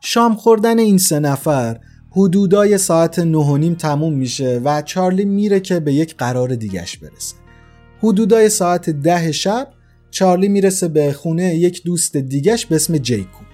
شام 0.00 0.34
خوردن 0.34 0.78
این 0.78 0.98
سه 0.98 1.20
نفر 1.20 1.80
حدودای 2.10 2.78
ساعت 2.78 3.18
نه 3.18 3.38
و 3.38 3.56
نیم 3.56 3.74
تموم 3.74 4.12
میشه 4.12 4.60
و 4.64 4.82
چارلی 4.82 5.24
میره 5.24 5.60
که 5.60 5.80
به 5.80 5.92
یک 5.92 6.16
قرار 6.16 6.54
دیگش 6.54 6.98
برسه. 6.98 7.36
حدودای 8.02 8.48
ساعت 8.48 8.90
ده 8.90 9.32
شب 9.32 9.68
چارلی 10.10 10.48
می‌رسه 10.48 10.88
به 10.88 11.12
خونه 11.12 11.54
یک 11.54 11.84
دوست 11.84 12.16
دیگش 12.16 12.66
به 12.66 12.76
اسم 12.76 12.98
جیکوب. 12.98 13.46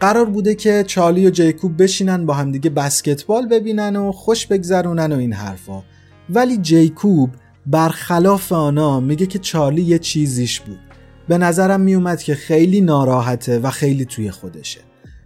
قرار 0.00 0.24
بوده 0.24 0.54
که 0.54 0.84
چارلی 0.86 1.26
و 1.26 1.30
جیکوب 1.30 1.82
بشینن 1.82 2.26
با 2.26 2.34
همدیگه 2.34 2.70
بسکتبال 2.70 3.46
ببینن 3.46 3.96
و 3.96 4.12
خوش 4.12 4.46
بگذرونن 4.46 5.12
و 5.12 5.16
این 5.16 5.32
حرفا. 5.32 5.82
ولی 6.30 6.56
جیکوب 6.56 7.30
برخلاف 7.66 8.52
آنا 8.52 9.00
میگه 9.00 9.26
که 9.26 9.38
چارلی 9.38 9.82
یه 9.82 9.98
چیزیش 9.98 10.60
بود. 10.60 10.85
به 11.28 11.38
نظرم 11.38 11.80
میومد 11.80 12.22
که 12.22 12.34
خیلی 12.34 12.80
ناراحته 12.80 13.58
و 13.58 13.70
خیلی 13.70 14.04
توی 14.04 14.30
خودشه. 14.30 14.80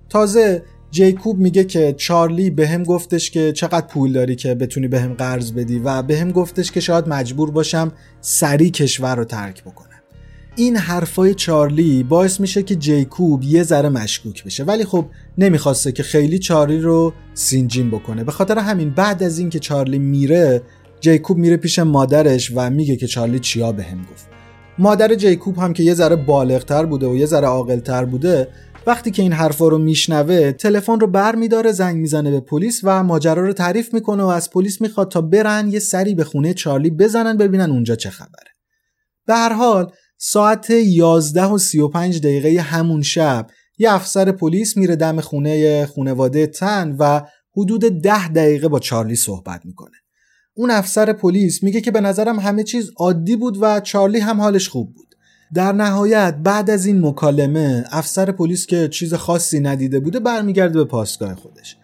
تازه 0.08 0.62
جیکوب 0.90 1.38
میگه 1.38 1.64
که 1.64 1.94
چارلی 1.96 2.50
به 2.50 2.68
هم 2.68 2.82
گفتش 2.82 3.30
که 3.30 3.52
چقدر 3.52 3.86
پول 3.86 4.12
داری 4.12 4.36
که 4.36 4.54
بتونی 4.54 4.88
به 4.88 5.00
هم 5.00 5.14
قرض 5.14 5.52
بدی 5.52 5.78
و 5.78 6.02
به 6.02 6.18
هم 6.18 6.30
گفتش 6.32 6.72
که 6.72 6.80
شاید 6.80 7.08
مجبور 7.08 7.50
باشم 7.50 7.92
سری 8.20 8.70
کشور 8.70 9.16
رو 9.16 9.24
ترک 9.24 9.64
بکنم. 9.64 9.86
این 10.56 10.76
حرفای 10.76 11.34
چارلی 11.34 12.02
باعث 12.02 12.40
میشه 12.40 12.62
که 12.62 12.74
جیکوب 12.74 13.42
یه 13.42 13.62
ذره 13.62 13.88
مشکوک 13.88 14.44
بشه. 14.44 14.64
ولی 14.64 14.84
خب 14.84 15.06
نمی‌خواسته 15.38 15.92
که 15.92 16.02
خیلی 16.02 16.38
چارلی 16.38 16.80
رو 16.80 17.12
سینجین 17.34 17.90
بکنه. 17.90 18.24
به 18.24 18.32
خاطر 18.32 18.58
همین 18.58 18.90
بعد 18.90 19.22
از 19.22 19.38
اینکه 19.38 19.58
چارلی 19.58 19.98
میره 19.98 20.62
جیکوب 21.00 21.38
میره 21.38 21.56
پیش 21.56 21.78
مادرش 21.78 22.52
و 22.54 22.70
میگه 22.70 22.96
که 22.96 23.06
چارلی 23.06 23.38
چیا 23.38 23.72
به 23.72 23.82
هم 23.82 24.06
گفت. 24.12 24.29
مادر 24.80 25.14
جیکوب 25.14 25.58
هم 25.58 25.72
که 25.72 25.82
یه 25.82 25.94
ذره 25.94 26.16
بالغتر 26.16 26.86
بوده 26.86 27.06
و 27.06 27.16
یه 27.16 27.26
ذره 27.26 27.46
عاقلتر 27.46 28.04
بوده 28.04 28.48
وقتی 28.86 29.10
که 29.10 29.22
این 29.22 29.32
حرفا 29.32 29.68
رو 29.68 29.78
میشنوه 29.78 30.52
تلفن 30.52 31.00
رو 31.00 31.06
بر 31.06 31.34
میداره 31.34 31.72
زنگ 31.72 31.96
می‌زنه 31.96 32.30
به 32.30 32.40
پلیس 32.40 32.80
و 32.84 33.02
ماجرا 33.02 33.46
رو 33.46 33.52
تعریف 33.52 33.94
می‌کنه 33.94 34.22
و 34.22 34.26
از 34.26 34.50
پلیس 34.50 34.80
می‌خواد 34.80 35.10
تا 35.10 35.20
برن 35.20 35.68
یه 35.68 35.78
سری 35.78 36.14
به 36.14 36.24
خونه 36.24 36.54
چارلی 36.54 36.90
بزنن 36.90 37.36
ببینن 37.36 37.70
اونجا 37.70 37.96
چه 37.96 38.10
خبره. 38.10 38.50
به 39.26 39.34
هر 39.34 39.52
حال 39.52 39.92
ساعت 40.18 40.70
11 40.70 41.44
و 41.44 41.58
35 41.58 42.20
دقیقه 42.20 42.60
همون 42.60 43.02
شب 43.02 43.46
یه 43.78 43.92
افسر 43.92 44.32
پلیس 44.32 44.76
میره 44.76 44.96
دم 44.96 45.20
خونه 45.20 45.86
خونواده 45.86 46.46
تن 46.46 46.96
و 46.98 47.22
حدود 47.56 47.84
10 48.02 48.28
دقیقه 48.28 48.68
با 48.68 48.78
چارلی 48.78 49.16
صحبت 49.16 49.66
می‌کنه. 49.66 49.99
اون 50.60 50.70
افسر 50.70 51.12
پلیس 51.12 51.62
میگه 51.62 51.80
که 51.80 51.90
به 51.90 52.00
نظرم 52.00 52.38
همه 52.38 52.62
چیز 52.62 52.90
عادی 52.96 53.36
بود 53.36 53.58
و 53.60 53.80
چارلی 53.80 54.18
هم 54.18 54.40
حالش 54.40 54.68
خوب 54.68 54.94
بود. 54.94 55.14
در 55.54 55.72
نهایت 55.72 56.34
بعد 56.34 56.70
از 56.70 56.86
این 56.86 57.06
مکالمه 57.06 57.84
افسر 57.90 58.32
پلیس 58.32 58.66
که 58.66 58.88
چیز 58.88 59.14
خاصی 59.14 59.60
ندیده 59.60 60.00
بوده 60.00 60.20
برمیگرده 60.20 60.78
به 60.78 60.84
پاسگاه 60.84 61.34
خودش. 61.34 61.76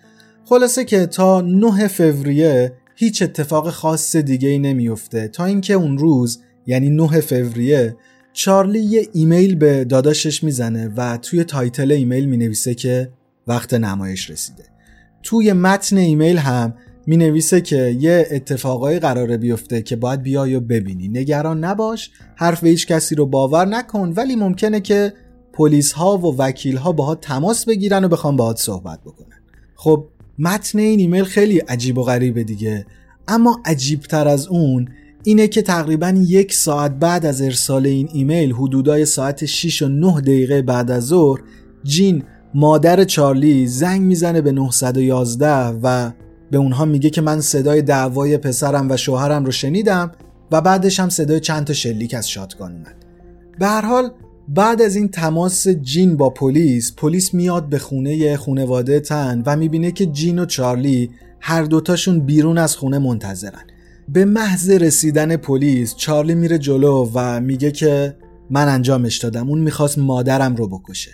خلاصه 0.45 0.85
که 0.85 1.07
تا 1.07 1.41
9 1.41 1.89
فوریه 1.89 2.73
هیچ 2.97 3.23
اتفاق 3.23 3.71
خاص 3.71 4.17
دیگه 4.17 4.49
ای 4.49 4.59
نمیفته 4.59 5.29
تا 5.29 5.45
اینکه 5.45 5.75
اون 5.75 5.99
روز 5.99 6.39
یعنی 6.67 6.91
9 6.91 7.21
فوریه 7.21 7.97
چارلی 8.33 8.81
یه 8.81 9.09
ایمیل 9.13 9.55
به 9.55 9.85
داداشش 9.85 10.45
می‌زنه 10.45 10.93
و 10.97 11.17
توی 11.17 11.45
title 11.45 11.93
ایمیل 11.93 12.25
می‌نویسه 12.25 12.75
که 12.75 13.13
وقت 13.47 13.75
نمایش 13.75 14.31
رسیده. 14.31 14.65
توی 15.23 15.53
متن 15.53 15.97
ایمیل 15.97 16.39
هم 16.39 16.75
می 17.07 17.17
نویسه 17.17 17.61
که 17.61 17.97
یه 18.01 18.27
اتفاقایی 18.31 18.99
قراره 18.99 19.37
بیفته 19.37 19.83
که 19.83 19.97
باید 19.97 20.23
بیای 20.23 20.55
و 20.55 20.61
ببینی. 20.61 21.09
نگران 21.09 21.65
نباش 21.65 22.11
حرف 22.37 22.65
هیچ 22.65 22.87
کسی 22.87 23.15
رو 23.15 23.27
باور 23.27 23.67
نکن 23.67 24.13
ولی 24.17 24.37
ممکنه 24.37 24.81
که 24.81 25.13
پلیس 25.53 25.93
ها 25.93 26.19
و 26.19 26.37
وکیل 26.37 26.77
ها 26.77 26.93
باهات 26.93 27.21
تماس 27.21 27.65
بگیرن 27.65 28.05
و 28.05 28.09
بخوام 28.09 28.37
باهات 28.37 28.59
صحبت 28.59 29.01
بکنن. 29.01 29.41
خب 29.75 30.05
متن 30.39 30.79
این 30.79 31.01
ایمیل 31.01 31.25
خیلی 31.25 31.59
عجیب 31.59 31.99
و 31.99 32.03
غریبه 32.03 32.45
دیگه. 32.45 32.87
اما 33.29 33.61
عجیبتر 33.65 34.29
از 34.29 34.47
اون 34.47 34.89
اینه 35.25 35.49
که 35.49 35.63
تقریبا 35.63 36.15
یک 36.27 36.55
ساعت 36.55 36.91
بعد 36.99 37.27
از 37.27 37.43
ارسال 37.43 37.87
این 37.87 38.09
ایمیل 38.13 38.53
حدودای 38.53 39.05
ساعت 39.05 39.45
6 39.45 39.83
و 39.83 39.89
9 39.89 40.21
دقیقه 40.21 40.63
بعد 40.63 40.91
از 40.91 41.07
ظهر 41.07 41.41
جین 41.85 42.23
مادر 42.55 43.05
چارلی 43.05 43.67
زنگ 43.67 44.03
می‌زنه 44.03 44.41
به 44.41 44.53
911 44.53 45.49
و 45.83 46.13
به 46.51 46.59
اونها 46.59 46.85
میگه 46.85 47.11
که 47.11 47.21
من 47.21 47.41
صدای 47.41 47.83
دعوای 47.83 48.39
پسرم 48.39 48.91
و 48.91 48.97
شوهرم 48.97 49.45
رو 49.45 49.53
شنیدم 49.53 50.13
و 50.51 50.61
بعدش 50.61 51.01
هم 51.01 51.09
صدای 51.09 51.41
چند 51.41 51.65
تا 51.67 51.73
شلیک 51.73 52.15
از 52.15 52.29
شاتگان 52.29 52.73
اومد. 52.73 52.95
به 53.59 53.67
هر 53.67 53.81
حال 53.81 54.11
بعد 54.49 54.83
از 54.83 54.97
این 54.97 55.09
تماس 55.09 55.69
جین 55.69 56.17
با 56.17 56.31
پلیس 56.31 56.93
پلیس 56.97 57.35
میاد 57.35 57.69
به 57.69 57.79
خونه 57.79 58.37
خونواده 58.37 59.01
تن 59.01 59.43
و 59.47 59.57
می‌بینه 59.57 59.93
که 59.93 60.07
جین 60.07 60.39
و 60.39 60.47
چارلی 60.47 61.11
هر 61.41 61.63
دوتاشون 61.63 62.21
بیرون 62.21 62.59
از 62.59 62.77
خونه 62.77 62.99
منتظرن. 62.99 63.63
به 64.09 64.25
محض 64.25 64.71
رسیدن 64.71 65.37
پلیس 65.37 65.95
چارلی 65.97 66.35
میره 66.35 66.59
جلو 66.59 67.11
و 67.15 67.41
میگه 67.41 67.71
که 67.71 68.17
من 68.51 68.69
انجامش 68.69 69.19
دادم 69.19 69.49
اون 69.49 69.61
می‌خواست 69.61 69.99
مادرم 69.99 70.57
رو 70.57 70.69
بکشه. 70.69 71.11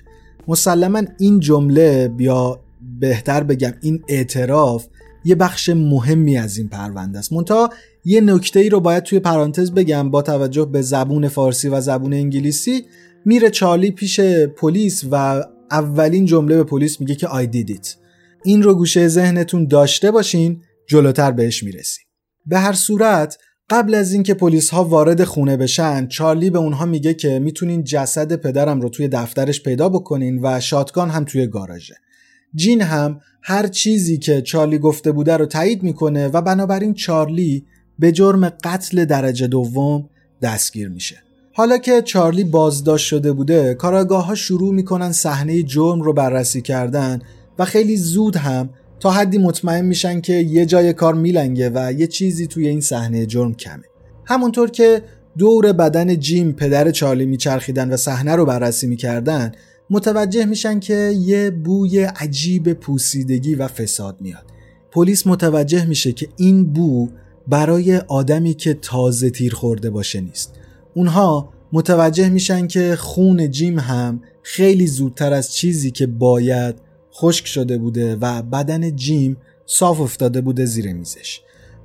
مسلما 0.49 1.03
این 1.19 1.41
جمله 1.41 2.11
یا 2.19 2.61
بهتر 3.01 3.43
بگم 3.43 3.73
این 3.81 4.03
اعتراف 4.09 4.87
یه 5.25 5.35
بخش 5.35 5.69
مهمی 5.69 6.39
از 6.39 6.59
این 6.59 6.69
پرونده 6.69 7.19
است. 7.19 7.33
منتها 7.33 7.71
یه 8.05 8.21
نکته 8.21 8.61
ای 8.61 8.69
رو 8.69 8.81
باید 8.81 9.03
توی 9.03 9.21
پرانتز 9.21 9.71
بگم 9.71 10.11
با 10.11 10.23
توجه 10.23 10.65
به 10.65 10.83
زبون 10.83 11.29
فارسی 11.29 11.69
و 11.69 11.81
زبون 11.81 12.13
انگلیسی. 12.13 12.85
میره 13.25 13.51
چارلی 13.51 13.91
پیش 13.91 14.21
پلیس 14.57 15.05
و 15.11 15.45
اولین 15.71 16.27
جمله 16.27 16.57
به 16.57 16.65
پلیس 16.65 17.01
میگه 17.01 17.15
که 17.15 17.27
did 17.27 17.71
it. 17.71 17.89
این 18.45 18.63
رو 18.63 18.75
گوشه 18.75 19.09
ذهنتون 19.09 19.67
داشته 19.67 20.11
باشین 20.11 20.63
جلوتر 20.89 21.31
بهش 21.31 21.63
می‌رسیم. 21.63 22.05
به 22.47 22.59
هر 22.59 22.73
صورت 22.73 23.39
قبل 23.71 23.95
از 23.95 24.13
اینکه 24.13 24.35
پلیس 24.35 24.71
ها 24.71 24.85
وارد 24.85 25.25
خونه 25.25 25.57
بشن 25.57 26.07
چارلی 26.07 26.51
به 26.51 26.59
اونها 26.59 26.87
میگه 26.87 27.15
که 27.15 27.39
می‌تونین 27.39 27.85
جسد 27.85 28.37
پدرم 28.37 28.81
رو 28.81 28.89
توی 28.89 29.09
دفترش 29.09 29.63
پیدا 29.63 29.89
بکنین 29.89 30.41
و 30.43 30.61
شاتگان 30.61 31.11
هم 31.11 31.25
توی 31.25 31.47
گاراژه. 31.47 31.95
جین 32.55 32.83
هم 32.83 33.21
هر 33.43 33.67
چیزی 33.67 34.19
که 34.19 34.43
چارلی 34.43 34.79
گفته 34.79 35.13
بوده 35.13 35.37
رو 35.37 35.47
تایید 35.47 35.83
می‌کنه 35.83 36.29
و 36.29 36.41
بنابراین 36.41 36.95
چارلی 36.95 37.65
به 37.99 38.13
جرم 38.13 38.49
قتل 38.49 39.05
درجه 39.05 39.47
دوم 39.47 40.09
دستگیر 40.43 40.89
میشه. 40.89 41.17
حالا 41.53 41.79
که 41.79 42.03
چارلی 42.03 42.45
بازداشت 42.45 43.07
شده 43.07 43.33
بوده 43.33 43.75
کاراگاه 43.75 44.27
ها 44.27 44.35
شروع 44.35 44.75
می‌کنن 44.75 45.13
صحنه 45.13 45.63
جرم 45.63 46.03
رو 46.03 46.13
بررسی 46.13 46.63
کردن 46.63 47.23
و 47.59 47.65
خیلی 47.65 47.97
زود 47.97 48.37
هم 48.37 48.71
تا 49.01 49.11
حدی 49.11 49.39
مطمئن 49.39 49.85
میشن 49.85 50.21
که 50.21 50.33
یه 50.33 50.67
جای 50.67 50.93
کار 50.93 51.15
میلنگه 51.15 51.71
و 51.75 51.93
یه 51.93 52.07
چیزی 52.07 52.47
توی 52.47 52.69
این 52.69 52.81
صحنه 52.81 53.27
جرم 53.27 53.55
کمه. 53.55 53.85
همونطور 54.25 54.71
که 54.71 55.03
دور 55.39 55.73
بدن 55.73 56.19
جیم 56.19 56.53
پدر 56.53 56.91
چارلی 56.91 57.27
میچرخیدن 57.27 57.93
و 57.93 57.97
صحنه 57.97 58.37
رو 58.37 58.45
بررسی 58.47 58.87
می‌کردن 58.87 59.53
متوجه 59.93 60.45
میشن 60.45 60.81
که 60.81 61.15
یه 61.19 61.51
بوی 61.51 62.05
عجیب 62.05 62.73
پوسیدگی 62.73 63.55
و 63.55 63.69
فساد 63.69 64.17
میاد. 64.21 64.45
پلیس 64.91 65.27
متوجه 65.27 65.85
میشه 65.85 66.13
که 66.13 66.29
این 66.37 66.73
بو 66.73 67.09
برای 67.49 67.97
آدمی 67.97 68.55
که 68.55 68.75
تازه 68.75 69.31
تیر 69.31 69.55
خورده 69.55 69.91
باشه 69.91 70.21
نیست. 70.21 70.55
اونها 70.95 71.53
متوجه 71.73 72.29
میشن 72.29 72.67
که 72.67 72.97
خون 72.97 73.51
جیم 73.51 73.79
هم 73.79 74.21
خیلی 74.43 74.87
زودتر 74.87 75.33
از 75.33 75.55
چیزی 75.55 75.91
که 75.91 76.07
باید 76.07 76.75
خشک 77.15 77.47
شده 77.47 77.79
بوده 77.79 78.17
و 78.17 78.43
بدن 78.43 78.97
جیم 78.97 79.37
صاف 79.67 80.01
افتاده 80.01 80.41
بوده 80.41 80.65
زیر 80.65 80.93
میزش. 80.93 81.41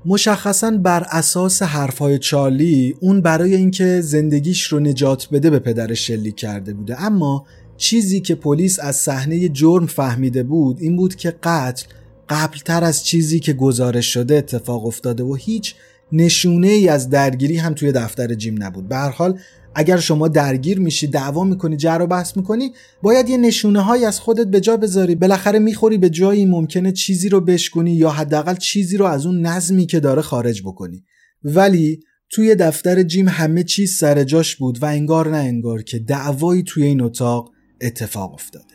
مشخصا 0.06 0.72
بر 0.72 1.06
اساس 1.10 1.62
حرفهای 1.62 2.20
چارلی 2.20 2.96
اون 3.00 3.22
برای 3.22 3.56
اینکه 3.56 4.02
زندگیش 4.02 4.64
رو 4.64 4.80
نجات 4.80 5.28
بده 5.32 5.50
به 5.50 5.60
پدرش 5.60 6.08
شلیک 6.08 6.36
کرده 6.36 6.74
بوده. 6.74 7.04
اما 7.04 7.46
چیزی 7.78 8.22
که 8.22 8.36
پلیس 8.36 8.80
از 8.80 8.96
صحنه 8.96 9.50
جرم 9.50 9.86
فهمیده 9.86 10.44
بود 10.44 10.82
این 10.82 10.96
بود 10.96 11.16
که 11.16 11.36
قتل 11.44 11.86
قبلتر 12.30 12.84
از 12.84 13.06
چیزی 13.06 13.40
که 13.40 13.54
گزارش 13.54 14.14
شده 14.14 14.36
اتفاق 14.36 14.86
افتاده 14.86 15.24
و 15.24 15.36
هیچ 15.36 15.76
نشونه 16.12 16.68
ای 16.68 16.90
از 16.90 17.10
درگیری 17.10 17.58
هم 17.58 17.74
توی 17.74 17.92
دفتر 17.92 18.34
جیم 18.34 18.64
نبود. 18.64 18.88
به 18.88 18.96
هر 18.96 19.10
حال 19.10 19.40
اگر 19.76 19.98
شما 19.98 20.28
درگیر 20.28 20.80
میشی 20.80 21.08
دعوا 21.08 21.44
می‌کنی 21.44 21.78
جر 21.78 21.98
و 22.02 22.08
بحث 22.08 22.38
می‌کنی 22.38 22.72
باید 23.02 23.30
یه 23.30 23.38
نشونه 23.38 23.82
های 23.82 24.06
از 24.06 24.20
خودت 24.20 24.48
به 24.48 24.62
جا 24.62 24.78
بذاری. 24.78 25.16
بالاخره 25.16 25.60
می‌خوری 25.60 25.98
به 25.98 26.10
جایی 26.10 26.46
ممکنه 26.46 26.92
چیزی 26.92 27.30
رو 27.30 27.42
بشکنی 27.42 27.94
یا 27.94 28.10
حداقل 28.10 28.56
چیزی 28.56 28.98
رو 28.98 29.06
از 29.06 29.26
اون 29.26 29.42
نظمی 29.46 29.86
که 29.86 30.00
داره 30.00 30.22
خارج 30.22 30.62
بکنی. 30.62 31.04
ولی 31.44 32.00
توی 32.30 32.56
دفتر 32.56 33.04
جیم 33.04 33.28
همه 33.28 33.64
چیز 33.64 33.98
سر 33.98 34.24
جاش 34.24 34.56
بود 34.56 34.84
و 34.84 34.86
انگار 34.86 35.30
نه 35.30 35.38
انگار 35.38 35.84
که 35.84 36.00
دعوایی 36.00 36.64
توی 36.64 36.84
این 36.84 37.02
اتاق 37.02 37.52
اتفاق 37.82 38.34
افتاده 38.34 38.66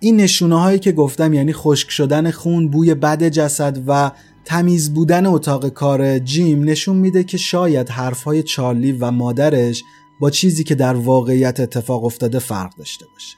این 0.00 0.16
نشونه 0.16 0.60
هایی 0.60 0.78
که 0.78 0.92
گفتم 0.92 1.34
یعنی 1.34 1.52
خشک 1.52 1.90
شدن 1.90 2.30
خون 2.30 2.68
بوی 2.68 2.94
بد 2.94 3.28
جسد 3.28 3.78
و 3.86 4.10
تمیز 4.44 4.94
بودن 4.94 5.26
اتاق 5.26 5.68
کار 5.68 6.18
جیم 6.18 6.64
نشون 6.64 6.96
میده 6.96 7.24
که 7.24 7.36
شاید 7.36 7.88
حرفهای 7.88 8.42
چارلی 8.42 8.92
و 8.92 9.10
مادرش 9.10 9.82
با 10.20 10.30
چیزی 10.30 10.64
که 10.64 10.74
در 10.74 10.94
واقعیت 10.94 11.60
اتفاق 11.60 12.04
افتاده 12.04 12.38
فرق 12.38 12.76
داشته 12.76 13.06
باشه. 13.12 13.36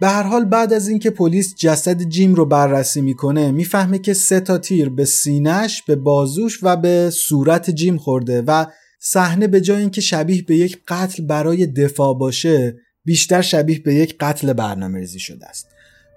به 0.00 0.08
هر 0.08 0.22
حال 0.22 0.44
بعد 0.44 0.72
از 0.72 0.88
اینکه 0.88 1.10
پلیس 1.10 1.54
جسد 1.54 2.02
جیم 2.02 2.34
رو 2.34 2.44
بررسی 2.44 3.00
می‌کنه 3.00 3.50
می‌فهمه 3.50 3.98
که 3.98 4.14
سه 4.14 4.40
تا 4.40 4.58
تیر 4.58 4.88
به 4.88 5.04
سینهش، 5.04 5.82
به 5.82 5.96
بازوش 5.96 6.58
و 6.62 6.76
به 6.76 7.10
صورت 7.10 7.70
جیم 7.70 7.98
خورده 7.98 8.42
و 8.42 8.66
صحنه 9.00 9.46
به 9.46 9.60
جای 9.60 9.80
اینکه 9.80 10.00
شبیه 10.00 10.42
به 10.42 10.56
یک 10.56 10.78
قتل 10.88 11.26
برای 11.26 11.66
دفاع 11.66 12.14
باشه 12.14 12.76
بیشتر 13.10 13.42
شبیه 13.42 13.78
به 13.78 13.94
یک 13.94 14.16
قتل 14.20 14.52
برنامه 14.52 15.06
شده 15.06 15.46
است. 15.46 15.68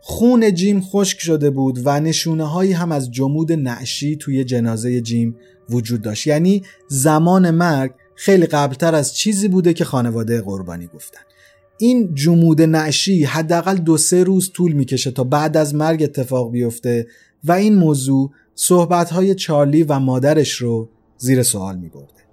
خون 0.02 0.54
جیم 0.54 0.82
خشک 0.82 1.20
شده 1.20 1.50
بود 1.50 1.80
و 1.86 2.00
نشونه 2.00 2.44
هایی 2.44 2.72
هم 2.72 2.92
از 2.92 3.12
جمود 3.12 3.52
نعشی 3.52 4.16
توی 4.16 4.44
جنازه 4.44 5.02
جیم 5.02 5.36
وجود 5.70 6.02
داشت 6.02 6.28
یعنی 6.28 6.64
زمان 6.88 7.52
مرگ 7.52 7.92
خیلی 8.16 8.46
قبلتر 8.46 8.96
از 8.96 9.16
چیزی 9.16 9.48
بوده 9.48 9.74
که 9.74 9.86
خانواده 9.86 10.42
قربانی 10.42 10.88
گفتن 10.88 11.22
این 11.78 12.16
جمود 12.16 12.62
نعشی 12.62 13.24
حداقل 13.24 13.78
دو 13.78 13.98
سه 13.98 14.24
روز 14.24 14.52
طول 14.54 14.72
می‌کشه 14.72 15.12
تا 15.12 15.24
بعد 15.24 15.58
از 15.58 15.76
مرگ 15.76 16.04
اتفاق 16.04 16.52
بیفته 16.52 17.08
و 17.44 17.52
این 17.52 17.76
موضوع 17.76 18.32
صحبت 18.56 19.10
های 19.10 19.36
چارلی 19.36 19.84
و 19.84 20.00
مادرش 20.00 20.52
رو 20.52 20.90
زیر 21.18 21.44
سوال 21.44 21.78
می 21.78 21.90
برده. 21.90 22.24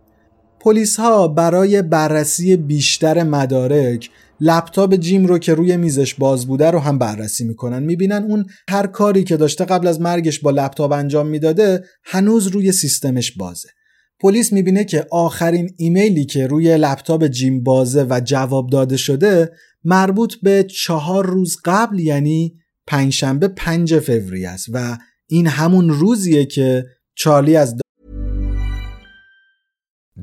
برای 1.35 1.83
بررسی 1.83 2.57
بیشتر 2.57 3.23
مدارک 3.23 4.11
لپتاپ 4.41 4.95
جیم 4.95 5.27
رو 5.27 5.39
که 5.39 5.55
روی 5.55 5.77
میزش 5.77 6.15
باز 6.15 6.47
بوده 6.47 6.71
رو 6.71 6.79
هم 6.79 6.99
بررسی 6.99 7.45
می‌کنن 7.45 7.83
می‌بینن 7.83 8.23
اون 8.23 8.47
هر 8.69 8.87
کاری 8.87 9.25
که 9.25 9.37
داشته 9.37 9.65
قبل 9.65 9.87
از 9.87 10.01
مرگش 10.01 10.41
با 10.41 10.51
لپتاپ 10.51 10.93
انجام 10.93 11.27
می‌داده 11.27 11.85
هنوز 12.05 12.47
روی 12.47 12.73
سیستمش 12.73 13.33
بازه 13.33 13.69
پلیس 14.21 14.53
می‌بینه 14.53 14.85
که 14.85 15.07
آخرین 15.11 15.71
ایمیلی 15.77 16.25
که 16.25 16.47
روی 16.47 16.77
لپتاپ 16.77 17.27
جیم 17.27 17.63
بازه 17.63 18.07
و 18.11 18.21
جواب 18.25 18.71
داده 18.71 18.97
شده 18.97 19.53
مربوط 19.85 20.35
به 20.43 20.63
چهار 20.63 21.27
روز 21.27 21.57
قبل 21.65 21.99
یعنی 21.99 22.55
پنجشنبه 22.87 23.49
پنج 23.49 23.99
فوریه 23.99 24.49
است 24.49 24.67
و 24.73 24.99
این 25.29 25.47
همون 25.47 25.91
روزیه 25.91 26.47
که 26.47 26.85
چارلی 27.15 27.57
از 27.57 27.77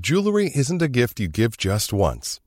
Jewelry 0.07 0.49
isn't 0.61 0.81
a 0.81 0.87
gift 0.87 1.19
you 1.19 1.27
give 1.27 1.57
just 1.57 1.91
once. 1.91 2.46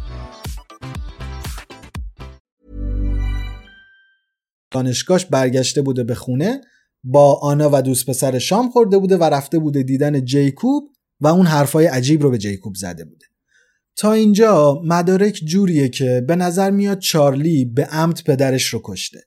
دانشگاهش 4.71 5.25
برگشته 5.25 5.81
بوده 5.81 6.03
به 6.03 6.15
خونه 6.15 6.61
با 7.03 7.39
آنا 7.39 7.69
و 7.73 7.81
دوست 7.81 8.05
پسر 8.05 8.39
شام 8.39 8.69
خورده 8.69 8.97
بوده 8.97 9.17
و 9.17 9.23
رفته 9.23 9.59
بوده 9.59 9.83
دیدن 9.83 10.25
جیکوب 10.25 10.83
و 11.19 11.27
اون 11.27 11.45
حرفای 11.45 11.85
عجیب 11.85 12.21
رو 12.21 12.31
به 12.31 12.37
جیکوب 12.37 12.75
زده 12.75 13.05
بوده. 13.05 13.25
تا 13.95 14.13
اینجا 14.13 14.81
مدارک 14.85 15.41
جوریه 15.45 15.89
که 15.89 16.23
به 16.27 16.35
نظر 16.35 16.71
میاد 16.71 16.99
چارلی 16.99 17.65
به 17.65 17.85
عمد 17.85 18.23
پدرش 18.25 18.65
رو 18.65 18.81
کشته. 18.83 19.23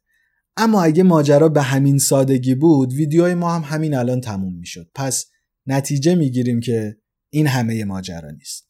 اما 0.56 0.82
اگه 0.82 1.02
ماجرا 1.02 1.48
به 1.48 1.62
همین 1.62 1.98
سادگی 1.98 2.54
بود 2.54 2.92
ویدیوهای 2.92 3.34
ما 3.34 3.54
هم 3.54 3.62
همین 3.62 3.94
الان 3.94 4.20
تموم 4.20 4.54
می‌شد. 4.54 4.90
پس 4.94 5.26
نتیجه 5.66 6.14
می‌گیریم 6.14 6.60
که 6.60 6.96
این 7.30 7.46
همه 7.46 7.84
ماجرا 7.84 8.30
نیست. 8.30 8.63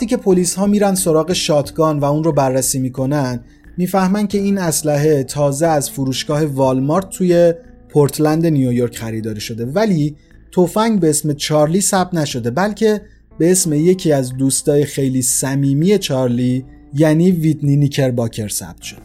وقتی 0.00 0.08
که 0.08 0.16
پلیس 0.16 0.54
ها 0.54 0.66
میرن 0.66 0.94
سراغ 0.94 1.32
شاتگان 1.32 1.98
و 1.98 2.04
اون 2.04 2.24
رو 2.24 2.32
بررسی 2.32 2.78
می‌کنن 2.78 3.40
می‌فهمن 3.76 4.26
که 4.26 4.38
این 4.38 4.58
اسلحه 4.58 5.24
تازه 5.24 5.66
از 5.66 5.90
فروشگاه 5.90 6.44
والمارت 6.44 7.08
توی 7.08 7.54
پورتلند 7.88 8.46
نیویورک 8.46 8.96
خریداری 8.96 9.40
شده. 9.40 9.64
ولی 9.64 10.16
تفنگ 10.56 11.00
به 11.00 11.10
اسم 11.10 11.32
چارلی 11.32 11.80
ثبت 11.80 12.14
نشده 12.14 12.50
بلکه 12.50 13.00
به 13.38 13.50
اسم 13.50 13.72
یکی 13.72 14.12
از 14.12 14.36
دوستای 14.36 14.84
خیلی 14.84 15.22
صمیمی 15.22 15.98
چارلی 15.98 16.64
یعنی 16.94 17.30
ویتنی 17.30 17.76
نیکر 17.76 18.10
باکر 18.10 18.48
ثبت 18.48 18.82
شده. 18.82 19.00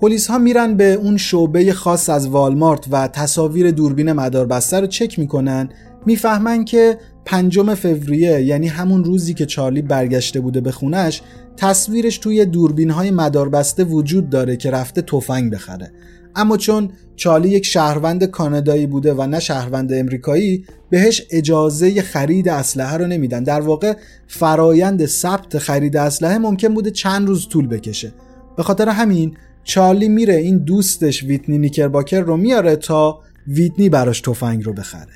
پلیس 0.00 0.26
ها 0.26 0.38
میرن 0.38 0.76
به 0.76 0.92
اون 0.92 1.16
شعبه 1.16 1.72
خاص 1.72 2.08
از 2.08 2.28
والمارت 2.28 2.84
و 2.90 3.08
تصاویر 3.08 3.70
دوربین 3.70 4.12
مداربسته 4.12 4.80
رو 4.80 4.86
چک 4.86 5.18
می‌کنن 5.18 5.68
می‌فهمن 6.08 6.64
که 6.64 6.98
پنجم 7.24 7.74
فوریه 7.74 8.42
یعنی 8.42 8.68
همون 8.68 9.04
روزی 9.04 9.34
که 9.34 9.46
چارلی 9.46 9.82
برگشته 9.82 10.40
بوده 10.40 10.60
به 10.60 10.72
خونش 10.72 11.22
تصویرش 11.56 12.18
توی 12.18 12.44
دوربین 12.44 12.90
های 12.90 13.10
مداربسته 13.10 13.84
وجود 13.84 14.30
داره 14.30 14.56
که 14.56 14.70
رفته 14.70 15.02
تفنگ 15.02 15.52
بخره. 15.52 15.92
اما 16.36 16.56
چون 16.56 16.90
چارلی 17.16 17.48
یک 17.48 17.66
شهروند 17.66 18.24
کانادایی 18.24 18.86
بوده 18.86 19.14
و 19.14 19.26
نه 19.26 19.40
شهروند 19.40 19.92
امریکایی 19.92 20.64
بهش 20.90 21.22
اجازه 21.30 22.02
خرید 22.02 22.48
اسلحه 22.48 22.96
رو 22.96 23.06
نمیدن. 23.06 23.42
در 23.42 23.60
واقع 23.60 23.94
فرایند 24.26 25.06
ثبت 25.06 25.58
خرید 25.58 25.96
اسلحه 25.96 26.38
ممکن 26.38 26.74
بوده 26.74 26.90
چند 26.90 27.28
روز 27.28 27.48
طول 27.48 27.66
بکشه. 27.66 28.12
به 28.56 28.62
خاطر 28.62 28.88
همین 28.88 29.36
چارلی 29.64 30.08
میره 30.08 30.34
این 30.34 30.58
دوستش 30.58 31.22
ویتنی 31.22 31.58
نیکرباکر 31.58 32.20
رو 32.20 32.36
میاره 32.36 32.76
تا 32.76 33.20
ویتنی 33.46 33.88
براش 33.88 34.20
تفنگ 34.20 34.64
رو 34.64 34.72
بخره. 34.72 35.12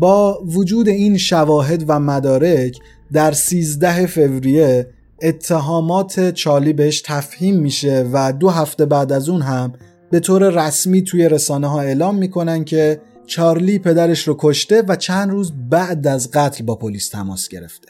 با 0.00 0.42
وجود 0.44 0.88
این 0.88 1.16
شواهد 1.16 1.84
و 1.88 2.00
مدارک 2.00 2.78
در 3.12 3.32
13 3.32 4.06
فوریه 4.06 4.86
اتهامات 5.22 6.30
چارلی 6.30 6.72
بهش 6.72 7.02
تفهیم 7.06 7.56
میشه 7.56 8.06
و 8.12 8.32
دو 8.32 8.48
هفته 8.48 8.86
بعد 8.86 9.12
از 9.12 9.28
اون 9.28 9.42
هم 9.42 9.72
به 10.10 10.20
طور 10.20 10.66
رسمی 10.66 11.02
توی 11.02 11.28
رسانه 11.28 11.66
ها 11.66 11.80
اعلام 11.80 12.18
می‌کنن 12.18 12.64
که 12.64 13.00
چارلی 13.26 13.78
پدرش 13.78 14.28
رو 14.28 14.36
کشته 14.38 14.82
و 14.88 14.96
چند 14.96 15.30
روز 15.30 15.52
بعد 15.70 16.06
از 16.06 16.30
قتل 16.30 16.64
با 16.64 16.74
پلیس 16.74 17.08
تماس 17.08 17.48
گرفته. 17.48 17.88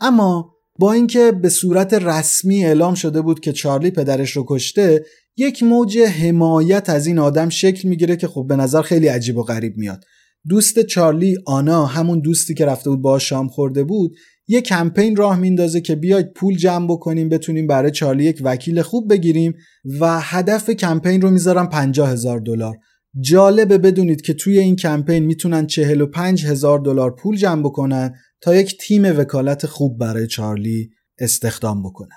اما 0.00 0.54
با 0.78 0.92
اینکه 0.92 1.32
به 1.32 1.48
صورت 1.48 1.94
رسمی 1.94 2.64
اعلام 2.64 2.94
شده 2.94 3.20
بود 3.20 3.40
که 3.40 3.52
چارلی 3.52 3.90
پدرش 3.90 4.30
رو 4.30 4.44
کشته 4.48 5.04
یک 5.36 5.62
موج 5.62 5.98
حمایت 5.98 6.90
از 6.90 7.06
این 7.06 7.18
آدم 7.18 7.48
شکل 7.48 7.88
می‌گیره 7.88 8.16
که 8.16 8.28
خب 8.28 8.44
به 8.48 8.56
نظر 8.56 8.82
خیلی 8.82 9.08
عجیب 9.08 9.38
و 9.38 9.42
غریب 9.42 9.76
میاد. 9.76 10.04
دوست 10.48 10.80
چارلی 10.80 11.36
آنا 11.46 11.86
همون 11.86 12.20
دوستی 12.20 12.54
که 12.54 12.66
رفته 12.66 12.90
بود 12.90 13.02
با 13.02 13.18
شام 13.18 13.48
خورده 13.48 13.84
بود 13.84 14.12
یه 14.48 14.60
کمپین 14.60 15.16
راه 15.16 15.40
میندازه 15.40 15.80
که 15.80 15.94
بیاید 15.94 16.32
پول 16.32 16.56
جمع 16.56 16.86
بکنیم 16.86 17.28
بتونیم 17.28 17.66
برای 17.66 17.90
چارلی 17.90 18.24
یک 18.24 18.40
وکیل 18.44 18.82
خوب 18.82 19.10
بگیریم 19.12 19.54
و 20.00 20.20
هدف 20.20 20.70
کمپین 20.70 21.20
رو 21.20 21.30
می‌ذارم 21.30 21.68
50 21.68 22.10
هزار 22.10 22.40
دلار. 22.40 22.76
جالبه 23.20 23.78
بدونید 23.78 24.20
که 24.20 24.34
توی 24.34 24.58
این 24.58 24.76
کمپین 24.76 25.24
می‌تونن 25.24 25.66
45 25.66 26.46
هزار 26.46 26.78
دلار 26.78 27.14
پول 27.14 27.36
جمع 27.36 27.62
بکنن 27.62 28.14
تا 28.40 28.54
یک 28.54 28.78
تیم 28.80 29.04
وکالت 29.04 29.66
خوب 29.66 29.98
برای 29.98 30.26
چارلی 30.26 30.90
استخدام 31.18 31.82
بکنن. 31.82 32.16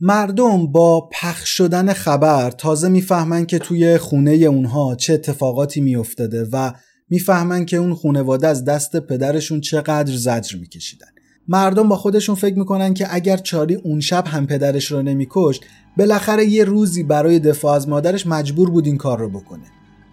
مردم 0.00 0.72
با 0.72 1.08
پخش 1.12 1.50
شدن 1.50 1.92
خبر 1.92 2.50
تازه 2.50 2.88
می‌فهمن 2.88 3.46
که 3.46 3.58
توی 3.58 3.98
خونه 3.98 4.30
اونها 4.30 4.94
چه 4.94 5.14
اتفاقاتی 5.14 5.80
میافتاده 5.80 6.48
و 6.52 6.72
می‌فهمن 7.10 7.64
که 7.64 7.76
اون 7.76 7.94
خونواده 7.94 8.48
از 8.48 8.64
دست 8.64 8.96
پدرشون 8.96 9.60
چقدر 9.60 10.16
زجر 10.16 10.58
میکشیدن. 10.58 11.06
مردم 11.48 11.88
با 11.88 11.96
خودشون 11.96 12.34
فکر 12.34 12.58
می‌کنن 12.58 12.94
که 12.94 13.06
اگر 13.10 13.36
چاری 13.36 13.74
اون 13.74 14.00
شب 14.00 14.26
هم 14.26 14.46
پدرش 14.46 14.92
رو 14.92 15.02
نمیکشت 15.02 15.64
بالاخره 15.96 16.44
یه 16.44 16.64
روزی 16.64 17.02
برای 17.02 17.38
دفاع 17.38 17.74
از 17.74 17.88
مادرش 17.88 18.26
مجبور 18.26 18.70
بود 18.70 18.86
این 18.86 18.96
کار 18.96 19.18
رو 19.18 19.28
بکنه. 19.28 19.66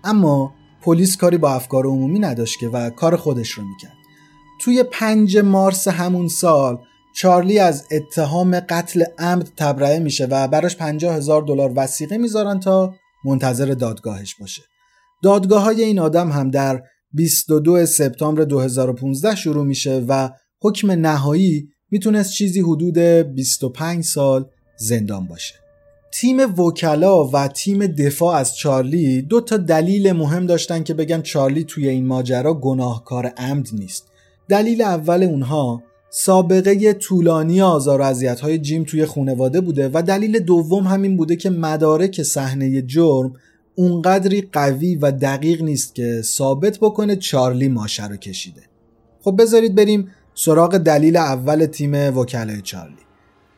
اما 0.04 0.54
پلیس 0.82 1.18
کاری 1.18 1.38
با 1.38 1.54
افکار 1.54 1.86
عمومی 1.86 2.20
نداشت 2.20 2.60
که 2.60 2.68
و 2.68 2.90
کار 2.90 3.16
خودش 3.16 3.50
رو 3.50 3.64
می‌کرد. 3.68 3.98
توی 4.62 4.84
پنج 4.84 5.38
مارس 5.38 5.88
همون 5.88 6.28
سال 6.28 6.80
چارلی 7.16 7.60
از 7.60 7.86
اتهام 7.92 8.60
قتل 8.60 9.04
عمد 9.20 9.52
تبرئه 9.58 10.00
میشه 10.00 10.26
و 10.26 10.48
براش 10.48 10.76
پنجاه 10.76 11.16
هزار 11.16 11.42
دلار 11.42 11.72
وسیقه 11.76 12.18
می‌ذارن 12.18 12.60
تا 12.60 12.96
منتظر 13.26 13.66
دادگاهش 13.66 14.36
باشه. 14.36 14.62
دادگاه 15.26 15.64
های 15.64 15.84
این 15.84 16.00
آدم 16.00 16.32
هم 16.32 16.52
در 16.52 16.84
22 17.12 17.86
سپتامبر 17.86 18.44
2015 18.44 19.36
شروع 19.36 19.66
میشه 19.66 20.06
و 20.08 20.30
حکم 20.62 20.92
نهایی 20.92 21.70
می‌تونست 21.92 22.32
چیزی 22.34 22.62
حدود 22.62 22.98
25 22.98 24.04
سال 24.04 24.46
زندان 24.78 25.28
باشه. 25.28 25.56
تیم 26.14 26.60
وکلا 26.60 27.28
و 27.28 27.48
تیم 27.48 27.88
دفاع 27.88 28.36
از 28.36 28.58
چارلی 28.58 29.22
دو 29.22 29.42
تا 29.42 29.58
دلیل 29.58 30.12
مهم 30.12 30.46
داشتن 30.46 30.84
که 30.84 30.94
بگن 30.94 31.22
چارلی 31.22 31.64
توی 31.64 31.88
این 31.88 32.06
ماجرا 32.06 32.54
گناهکار 32.54 33.26
عمد 33.26 33.68
نیست. 33.74 34.08
دلیل 34.50 34.82
اول 34.82 35.24
اونها 35.24 35.84
سابقه 36.10 36.94
طولانی 36.94 37.62
آزار 37.62 38.02
و 38.02 38.36
های 38.42 38.58
جیم 38.58 38.84
توی 38.84 39.06
خونواده 39.06 39.62
بوده 39.62 39.90
و 39.94 40.02
دلیل 40.02 40.40
دوم 40.40 40.84
همین 40.84 41.18
بوده 41.18 41.36
که 41.36 41.50
مدارک 41.50 42.24
صحنه 42.24 42.82
جرم 42.82 43.34
اونقدری 43.76 44.42
قوی 44.42 44.96
و 44.96 45.12
دقیق 45.12 45.62
نیست 45.62 45.96
که 45.96 46.22
ثابت 46.22 46.78
بکنه 46.78 47.16
چارلی 47.16 47.68
ماشه 47.68 48.08
رو 48.08 48.18
کشیده. 48.18 48.62
خب 49.22 49.36
بذارید 49.42 49.76
بریم 49.76 50.12
سراغ 50.34 50.78
دلیل 50.78 51.18
اول 51.18 51.66
تیم 51.66 52.18
وکلای 52.18 52.62
چارلی. 52.62 53.06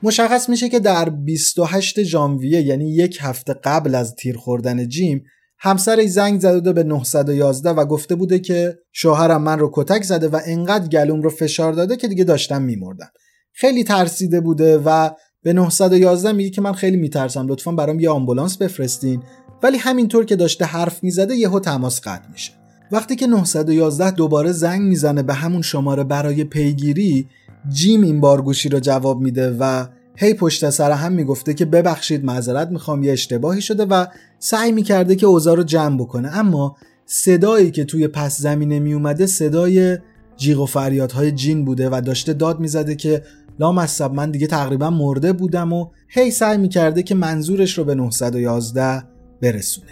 مشخص 0.03 0.49
میشه 0.49 0.69
که 0.69 0.79
در 0.79 1.09
28 1.09 2.03
ژانویه 2.03 2.61
یعنی 2.61 2.91
یک 2.91 3.17
هفته 3.21 3.53
قبل 3.53 3.95
از 3.95 4.15
تیر 4.15 4.37
خوردن 4.37 4.87
جیم 4.87 5.23
همسرش 5.59 6.09
زنگ 6.09 6.39
زده 6.39 6.73
به 6.73 6.83
911 6.83 7.69
و 7.69 7.85
گفته 7.85 8.15
بوده 8.15 8.39
که 8.39 8.77
شوهرم 8.91 9.43
من 9.43 9.59
رو 9.59 9.71
کتک 9.73 10.03
زده 10.03 10.27
و 10.27 10.39
انقدر 10.45 10.87
گلوم 10.87 11.21
رو 11.21 11.29
فشار 11.29 11.73
داده 11.73 11.95
که 11.95 12.07
دیگه 12.07 12.23
داشتم 12.23 12.61
میمردم 12.61 13.09
خیلی 13.53 13.83
ترسیده 13.83 14.41
بوده 14.41 14.77
و 14.85 15.09
به 15.43 15.53
911 15.53 16.31
میگه 16.31 16.49
که 16.49 16.61
من 16.61 16.73
خیلی 16.73 16.97
میترسم 16.97 17.47
لطفا 17.47 17.71
برام 17.71 17.99
یه 17.99 18.09
آمبولانس 18.09 18.57
بفرستین. 18.57 19.23
ولی 19.63 19.77
همینطور 19.77 20.25
که 20.25 20.35
داشته 20.35 20.65
حرف 20.65 21.03
می‌زده 21.03 21.35
یهو 21.35 21.59
تماس 21.59 22.01
قطع 22.01 22.29
میشه. 22.31 22.51
وقتی 22.91 23.15
که 23.15 23.27
911 23.27 24.11
دوباره 24.11 24.51
زنگ 24.51 24.81
می‌زنه 24.81 25.23
به 25.23 25.33
همون 25.33 25.61
شماره 25.61 26.03
برای 26.03 26.43
پیگیری 26.43 27.27
جیم 27.69 28.03
این 28.03 28.21
بار 28.21 28.41
گوشی 28.41 28.69
رو 28.69 28.79
جواب 28.79 29.21
میده 29.21 29.57
و 29.59 29.85
هی 30.15 30.33
پشت 30.33 30.69
سر 30.69 30.91
هم 30.91 31.11
می‌گفته 31.11 31.53
که 31.53 31.65
ببخشید 31.65 32.25
معذرت 32.25 32.69
می‌خوام 32.69 33.03
یه 33.03 33.11
اشتباهی 33.11 33.61
شده 33.61 33.85
و 33.85 34.05
سعی 34.39 34.71
می‌کرده 34.71 35.15
که 35.15 35.25
اوضاع 35.25 35.55
رو 35.55 35.63
جمع 35.63 35.97
بکنه. 35.97 36.37
اما 36.37 36.75
صدایی 37.05 37.71
که 37.71 37.85
توی 37.85 38.07
پس 38.07 38.37
زمینه 38.41 38.79
میومده 38.79 39.25
صدای 39.25 39.97
جیغ 40.37 40.59
و 40.59 40.65
فریادهای 40.65 41.31
جین 41.31 41.65
بوده 41.65 41.89
و 41.89 42.01
داشته 42.05 42.33
داد 42.33 42.59
می‌زده 42.59 42.95
که 42.95 43.23
لامصب 43.59 44.13
من 44.13 44.31
دیگه 44.31 44.47
تقریبا 44.47 44.89
مرده 44.89 45.33
بودم 45.33 45.73
و 45.73 45.87
هی 46.09 46.31
سعی 46.31 46.57
می‌کرده 46.57 47.03
که 47.03 47.15
منظورش 47.15 47.77
رو 47.77 47.83
به 47.83 47.95
911 47.95 49.03
برسونه. 49.41 49.91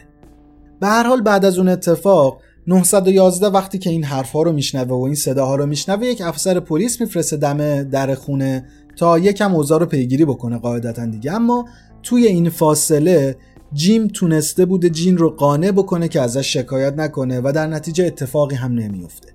به 0.80 0.88
هر 0.88 1.04
حال 1.04 1.22
بعد 1.22 1.46
از 1.46 1.58
اون 1.58 1.70
اتفاق 1.70 2.42
911 2.68 3.48
وقتی 3.48 3.78
که 3.78 3.90
این 3.90 4.04
حرفها 4.04 4.42
رو 4.42 4.52
میشنوه 4.52 4.92
و 4.92 5.04
این 5.04 5.16
صداها 5.16 5.56
رو 5.56 5.66
میشنوه 5.66 6.06
یک 6.06 6.22
افسر 6.22 6.60
پلیس 6.60 7.02
میفرسته 7.02 7.38
دم 7.38 7.84
در 7.84 8.16
خونه 8.16 8.66
تا 8.96 9.20
یکم 9.20 9.56
اوضاع 9.56 9.80
رو 9.80 9.86
پیگیری 9.86 10.26
بکنه 10.26 10.58
قاعدتا 10.58 11.06
دیگه. 11.06 11.32
اما 11.34 11.66
توی 12.04 12.28
این 12.28 12.50
فاصله 12.50 13.36
جیم 13.74 14.08
تونسته 14.08 14.66
بوده 14.66 14.90
جین 14.90 15.18
رو 15.18 15.30
قانع 15.30 15.72
بکنه 15.72 16.08
که 16.08 16.22
ازش 16.22 16.54
شکایت 16.54 16.94
نکنه 16.94 17.42
و 17.44 17.52
در 17.56 17.68
نتیجه 17.68 18.06
اتفاقی 18.06 18.56
هم 18.56 18.72
نمیفته 18.72 19.30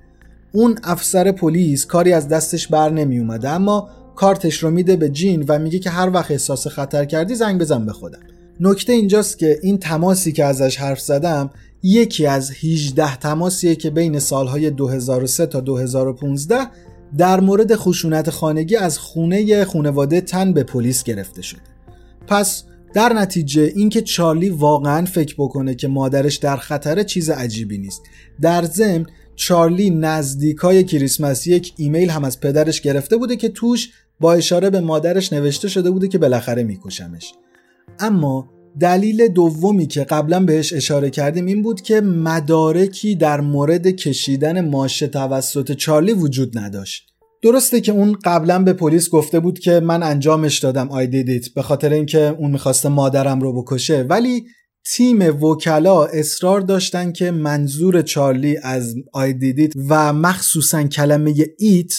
اون 0.53 0.79
افسر 0.85 1.33
پلیس 1.33 1.87
کاری 1.87 2.13
از 2.13 2.29
دستش 2.29 2.69
بر 2.69 2.91
نمی 2.91 3.19
اومده 3.19 3.49
اما 3.49 3.89
کارتش 4.17 4.63
رو 4.63 4.71
میده 4.71 4.97
به 4.97 5.09
جین 5.09 5.45
و 5.49 5.59
میگه 5.59 5.79
که 5.79 5.91
هر 5.91 6.11
وقت 6.11 6.31
احساس 6.31 6.67
خطر 6.67 7.05
کردی 7.05 7.35
زنگ 7.35 7.61
بزن 7.61 7.87
به 7.87 7.93
خودم. 7.93 8.21
نکته 8.61 8.93
اینجاست 8.93 9.39
که 9.39 9.59
این 9.63 9.79
تماسی 9.79 10.33
که 10.33 10.45
ازش 10.45 10.77
حرف 10.77 11.01
زدم 11.01 11.51
یکی 11.83 12.27
از 12.27 12.51
18 12.51 13.17
تماسیه 13.17 13.75
که 13.75 13.91
بین 13.91 14.19
سالهای 14.19 14.71
2003 14.71 15.47
تا 15.47 15.61
2015 15.61 16.57
در 17.17 17.41
مورد 17.41 17.75
خشونت 17.75 18.31
خانگی 18.31 18.77
از 18.77 18.99
خونه 18.99 19.65
خونواده 19.65 20.21
تن 20.21 20.53
به 20.53 20.63
پلیس 20.63 21.03
گرفته 21.03 21.43
شده. 21.43 21.61
پس 22.27 22.65
در 22.95 23.13
نتیجه 23.13 23.63
اینکه 23.63 24.03
چارلی 24.03 24.51
واقعا 24.51 25.05
فکر 25.05 25.35
بکنه 25.39 25.75
که 25.75 25.89
مادرش 25.89 26.37
در 26.37 26.57
خطر 26.57 27.03
چیز 27.03 27.31
عجیبی 27.31 27.79
نیست. 27.79 28.03
در 28.41 28.65
ضمن 28.65 29.07
چارلی 29.37 29.91
نزدیکای 29.91 30.85
کریسمس 30.85 31.47
یک 31.47 31.73
ایمیل 31.77 32.11
هم 32.11 32.25
از 32.25 32.41
پدرش 32.41 32.81
گرفته 32.81 33.17
بوده 33.17 33.37
که 33.37 33.49
توش 33.49 33.91
با 34.21 34.33
اشاره 34.33 34.71
به 34.71 34.81
مادرش 34.81 35.33
نوشته 35.33 35.69
شده 35.69 35.91
بوده 35.91 36.09
که 36.09 36.19
بالاخره 36.19 36.63
میکشمش. 36.63 37.33
اما 38.01 38.51
دلیل 38.81 39.29
دومی 39.29 39.87
که 39.87 40.05
قبلا 40.05 40.41
بهش 40.41 40.73
اشاره 40.73 41.11
کردیم 41.11 41.47
این 41.47 41.63
بود 41.63 41.81
که 41.81 42.01
مدارکی 42.01 43.15
در 43.15 43.41
مورد 43.41 43.87
کشیدن 43.87 44.69
ماشه 44.69 45.07
توسط 45.07 45.73
چارلی 45.73 46.13
وجود 46.13 46.59
نداشت. 46.59 47.11
درسته 47.43 47.81
که 47.81 47.93
اون 47.93 48.17
قبلا 48.25 48.59
به 48.59 48.73
پلیس 48.73 49.11
گفته 49.11 49.41
بود 49.41 49.59
که 49.59 49.81
من 49.81 50.03
انجامش 50.03 50.59
دادم 50.59 50.91
آی 50.91 51.07
دیدیت 51.07 51.49
به 51.55 51.63
خاطر 51.63 51.93
اینکه 51.93 52.37
اون 52.39 52.51
می‌خواسته 52.51 52.89
مادرم 52.89 53.41
رو 53.41 53.63
بکشه. 53.63 54.03
ولی 54.03 54.45
تیم 54.85 55.43
وکلا 55.45 56.05
اصرار 56.05 56.61
داشتن 56.61 57.13
که 57.13 57.31
منظور 57.31 58.03
چارلی 58.03 58.57
از 58.63 58.95
آی 59.13 59.33
دیدیت 59.33 59.73
و 59.89 60.13
مخصوصا 60.13 60.83
کلمه 60.83 61.35
ایت 61.59 61.95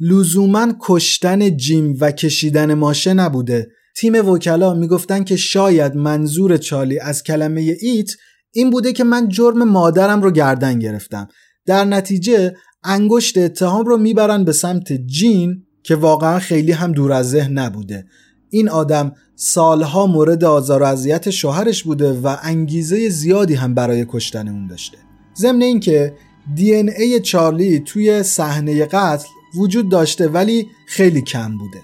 لزوما 0.00 0.72
کشتن 0.80 1.56
جیم 1.56 1.96
و 2.00 2.10
کشیدن 2.10 2.74
ماشه 2.74 3.14
نبوده. 3.14 3.68
تیم 3.96 4.28
وکلا 4.28 4.74
می‌گفتن 4.74 5.24
که 5.24 5.36
شاید 5.36 5.96
منظور 5.96 6.56
چارلی 6.56 6.98
از 6.98 7.22
کلمه 7.22 7.76
ایت 7.80 8.10
این 8.52 8.70
بوده 8.70 8.92
که 8.92 9.04
من 9.04 9.28
جرم 9.28 9.68
مادرم 9.68 10.22
رو 10.22 10.30
گردن 10.30 10.78
گرفتم. 10.78 11.28
در 11.66 11.84
نتیجه 11.84 12.54
انگشت 12.84 13.38
اتهام 13.38 13.84
رو 13.84 13.96
می‌برن 13.96 14.44
به 14.44 14.52
سمت 14.52 14.92
جین 14.92 15.62
که 15.82 15.94
واقعا 15.96 16.38
خیلی 16.38 16.72
هم 16.72 16.92
دور 16.92 17.12
از 17.12 17.30
ذهن 17.30 17.58
نبوده. 17.58 18.06
این 18.50 18.68
آدم 18.68 19.12
سالها 19.36 20.06
مورد 20.06 20.44
آزار 20.44 20.82
و 20.82 20.86
اذیت 20.86 21.30
شوهرش 21.30 21.82
بوده 21.82 22.12
و 22.12 22.36
انگیزه 22.42 23.08
زیادی 23.08 23.54
هم 23.54 23.74
برای 23.74 24.06
کشتن 24.08 24.48
اون 24.48 24.66
داشته. 24.66 24.98
ضمن 25.36 25.62
اینکه 25.62 26.14
دی 26.54 26.76
ان 26.76 26.90
ای 26.98 27.20
چارلی 27.20 27.80
توی 27.80 28.22
صحنه 28.22 28.86
قتل 28.86 29.26
وجود 29.56 29.88
داشته 29.88 30.28
ولی 30.28 30.66
خیلی 30.86 31.22
کم 31.22 31.58
بوده. 31.58 31.82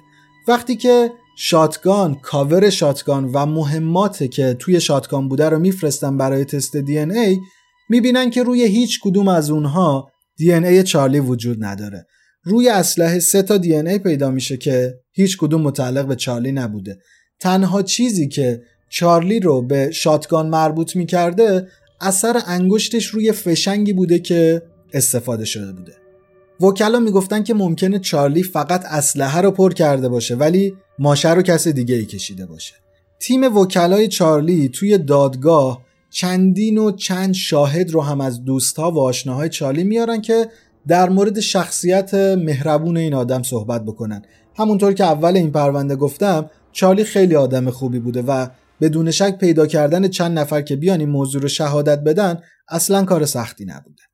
وقتی 0.48 0.76
که 0.76 1.12
شاتگان 1.42 2.14
کاور 2.14 2.70
شاتگان 2.70 3.24
و 3.24 3.46
مهمات 3.46 4.30
که 4.30 4.56
توی 4.58 4.80
شاتگان 4.80 5.28
بوده 5.28 5.48
رو 5.48 5.58
میفرستن 5.58 6.16
برای 6.16 6.44
تست 6.44 6.76
دی 6.76 6.98
ان 6.98 7.10
ای 7.10 7.38
می‌بینن 7.88 8.30
که 8.30 8.42
روی 8.42 8.62
هیچ 8.62 9.00
کدوم 9.02 9.28
از 9.28 9.50
اونها 9.50 10.10
دی 10.36 10.52
ان 10.52 10.64
ای 10.64 10.82
چارلی 10.82 11.20
وجود 11.20 11.64
نداره. 11.64 12.06
روی 12.42 12.68
اسلحه 12.68 13.18
سه 13.18 13.42
تا 13.42 13.56
دی 13.56 13.76
ای 13.76 13.98
پیدا 13.98 14.30
میشه 14.30 14.56
که 14.56 14.94
هیچ 15.12 15.38
کدوم 15.38 15.62
متعلق 15.62 16.06
به 16.06 16.16
چارلی 16.16 16.52
نبوده. 16.52 16.98
تنها 17.40 17.82
چیزی 17.82 18.28
که 18.28 18.62
چارلی 18.90 19.40
رو 19.40 19.62
به 19.62 19.90
شاتگان 19.90 20.48
مربوط 20.48 20.96
می‌کرده 20.96 21.68
اثر 22.00 22.42
انگشتش 22.46 23.06
روی 23.06 23.32
فشنگی 23.32 23.92
بوده 23.92 24.18
که 24.18 24.62
استفاده 24.92 25.44
شده 25.44 25.72
بوده. 25.72 25.99
وکلا 26.60 26.98
می‌گفتن 27.00 27.42
که 27.42 27.54
ممکنه 27.54 27.98
چارلی 27.98 28.42
فقط 28.42 28.84
اسلحه 28.84 29.40
رو 29.40 29.50
پر 29.50 29.72
کرده 29.72 30.08
باشه 30.08 30.34
ولی 30.34 30.76
ماشه 30.98 31.34
رو 31.34 31.42
کس 31.42 31.68
دیگه 31.68 31.94
ای 31.94 32.04
کشیده 32.06 32.46
باشه. 32.46 32.74
تیم 33.20 33.56
وکلای 33.56 34.08
چارلی 34.08 34.68
توی 34.68 34.98
دادگاه 34.98 35.82
چندین 36.10 36.78
و 36.78 36.92
چند 36.92 37.34
شاهد 37.34 37.90
رو 37.90 38.02
هم 38.02 38.20
از 38.20 38.44
دوستها 38.44 38.90
و 38.90 39.00
آشناهای 39.00 39.48
چارلی 39.48 39.84
میارن 39.84 40.20
که 40.20 40.48
در 40.88 41.08
مورد 41.08 41.40
شخصیت 41.40 42.14
مهربون 42.14 42.96
این 42.96 43.14
آدم 43.14 43.42
صحبت 43.42 43.84
بکنن. 43.84 44.22
همونطور 44.56 44.92
که 44.92 45.04
اول 45.04 45.36
این 45.36 45.52
پرونده 45.52 45.96
گفتم 45.96 46.50
چارلی 46.72 47.04
خیلی 47.04 47.36
آدم 47.36 47.70
خوبی 47.70 47.98
بوده 47.98 48.22
و 48.22 48.46
بدون 48.80 49.10
شک 49.10 49.38
پیدا 49.38 49.66
کردن 49.66 50.08
چند 50.08 50.38
نفر 50.38 50.62
که 50.62 50.76
بیان 50.76 51.00
این 51.00 51.08
موضوع 51.08 51.42
رو 51.42 51.48
شهادت 51.48 51.98
بدن 51.98 52.42
اصلا 52.68 53.04
کار 53.04 53.26
سختی 53.26 53.64
نبوده. 53.64 54.09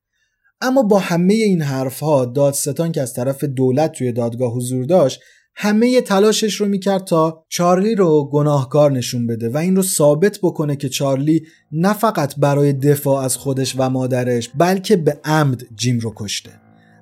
اما 0.61 0.83
با 0.83 0.99
همه 0.99 1.33
این 1.33 1.61
حرفها 1.61 2.25
دادستان 2.25 2.91
که 2.91 3.01
از 3.01 3.13
طرف 3.13 3.43
دولت 3.43 3.91
توی 3.91 4.11
دادگاه 4.11 4.53
حضور 4.53 4.85
داشت 4.85 5.19
همه 5.55 6.01
تلاشش 6.01 6.55
رو 6.55 6.67
می‌کرد 6.67 7.03
تا 7.03 7.45
چارلی 7.49 7.95
رو 7.95 8.29
گناهکار 8.31 8.91
نشون 8.91 9.27
بده 9.27 9.49
و 9.49 9.57
این 9.57 9.75
رو 9.75 9.81
ثابت 9.81 10.39
بکنه 10.43 10.75
که 10.75 10.89
چارلی 10.89 11.43
نه 11.71 11.93
فقط 11.93 12.35
برای 12.35 12.73
دفاع 12.73 13.23
از 13.23 13.37
خودش 13.37 13.75
و 13.77 13.89
مادرش 13.89 14.49
بلکه 14.55 14.95
به 14.95 15.19
عمد 15.23 15.63
جیم 15.75 15.99
رو 15.99 16.13
کشته. 16.15 16.51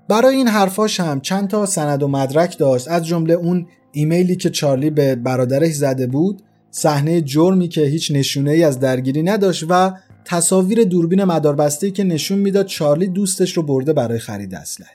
برای 0.09 0.35
این 0.35 0.47
حرفاش 0.47 0.99
هم 0.99 1.21
چند 1.21 1.47
تا 1.47 1.65
سند 1.65 2.03
و 2.03 2.07
مدرک 2.07 2.57
داشت. 2.57 2.87
از 2.87 3.05
جمله 3.05 3.33
اون 3.33 3.67
ایمیلی 3.91 4.35
که 4.35 4.49
چارلی 4.49 4.89
به 4.89 5.15
برادرش 5.15 5.73
زده 5.73 6.07
بود 6.07 6.41
صحنه 6.71 7.21
جرمی 7.21 7.67
که 7.67 7.81
هیچ 7.81 8.11
نشونه 8.11 8.51
ای 8.51 8.63
از 8.63 8.79
درگیری 8.79 9.23
نداشت 9.23 9.65
و 9.69 9.91
تصاویر 10.25 10.83
دوربین 10.83 11.23
مداربسته 11.23 11.91
که 11.91 12.03
نشون 12.03 12.39
می‌داد 12.39 12.65
چارلی 12.65 13.07
دوستش 13.07 13.57
رو 13.57 13.63
برده 13.63 13.93
برای 13.93 14.19
خرید 14.19 14.55
اسلحه. 14.55 14.91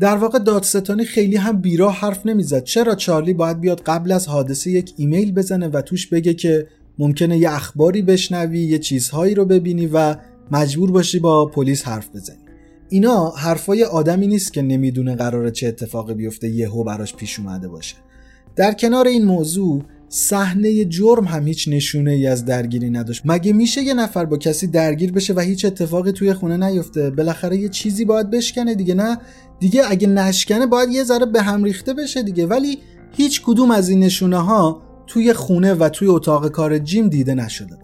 در 0.00 0.16
واقع 0.16 0.38
دادستانی 0.38 1.04
خیلی 1.04 1.36
هم 1.36 1.60
بیراه 1.60 1.94
حرف 1.94 2.26
نمی‌زد. 2.26 2.64
چرا 2.64 2.94
چارلی 2.94 3.34
باید 3.34 3.60
بیاد 3.60 3.80
قبل 3.80 4.12
از 4.12 4.28
حادثه 4.28 4.70
یک 4.70 4.94
ایمیل 4.96 5.32
بزنه 5.32 5.68
و 5.68 5.80
توش 5.80 6.06
بگه 6.06 6.34
که 6.34 6.66
ممکنه 6.98 7.38
یه 7.38 7.52
اخباری 7.52 8.02
بشنوی 8.02 8.60
یه 8.60 8.78
چیزهایی 8.78 9.34
رو 9.34 9.44
ببینی 9.44 9.86
و 9.86 10.16
مجبور 10.50 10.90
باشی 10.90 11.18
با 11.18 11.46
پلیس 11.46 11.88
حرف 11.88 12.08
بزنی. 12.14 12.36
اینا 12.88 13.30
حرفای 13.30 13.84
آدمی 13.84 14.26
نیست 14.26 14.52
که 14.52 14.62
نمی‌دونه 14.62 15.14
قراره 15.14 15.50
چه 15.50 15.68
اتفاقی 15.68 16.14
بیفته 16.14 16.48
یهو 16.48 16.84
براش 16.84 17.14
پیش 17.14 17.38
اومده 17.38 17.68
باشه. 17.68 17.96
در 18.56 18.72
کنار 18.72 19.06
این 19.06 19.24
موضوع 19.24 19.82
صحنه 20.14 20.84
جرم 20.84 21.24
هم 21.24 21.46
هیچ 21.46 21.68
نشونه 21.68 22.10
ای 22.10 22.26
از 22.26 22.44
درگیری 22.44 22.90
نداشت. 22.90 23.22
مگه 23.24 23.52
میشه 23.52 23.82
یه 23.82 23.94
نفر 23.94 24.24
با 24.24 24.36
کسی 24.36 24.66
درگیر 24.66 25.12
بشه 25.12 25.34
و 25.34 25.40
هیچ 25.40 25.64
اتفاقی 25.64 26.12
توی 26.12 26.34
خونه 26.34 26.56
نیفته؟ 26.56 27.10
بالاخره 27.10 27.56
یه 27.56 27.68
چیزی 27.68 28.04
باید 28.04 28.30
بشکنه 28.30 28.74
دیگه 28.74 28.94
نه؟ 28.94 29.18
دیگه 29.60 29.82
اگه 29.88 30.08
نشکنه 30.08 30.66
باید 30.66 30.88
یه 30.88 31.04
ذره 31.04 31.26
به 31.26 31.42
هم 31.42 31.64
ریخته 31.64 31.94
بشه 31.94 32.22
دیگه. 32.22 32.46
ولی 32.46 32.78
هیچ 33.16 33.42
کدوم 33.42 33.70
از 33.70 33.88
این 33.88 34.00
نشونه 34.00 34.38
ها 34.38 34.82
توی 35.06 35.32
خونه 35.32 35.74
و 35.74 35.88
توی 35.88 36.08
اتاق 36.08 36.48
کار 36.48 36.78
جیم 36.78 37.08
دیده 37.08 37.34
نشده 37.34 37.78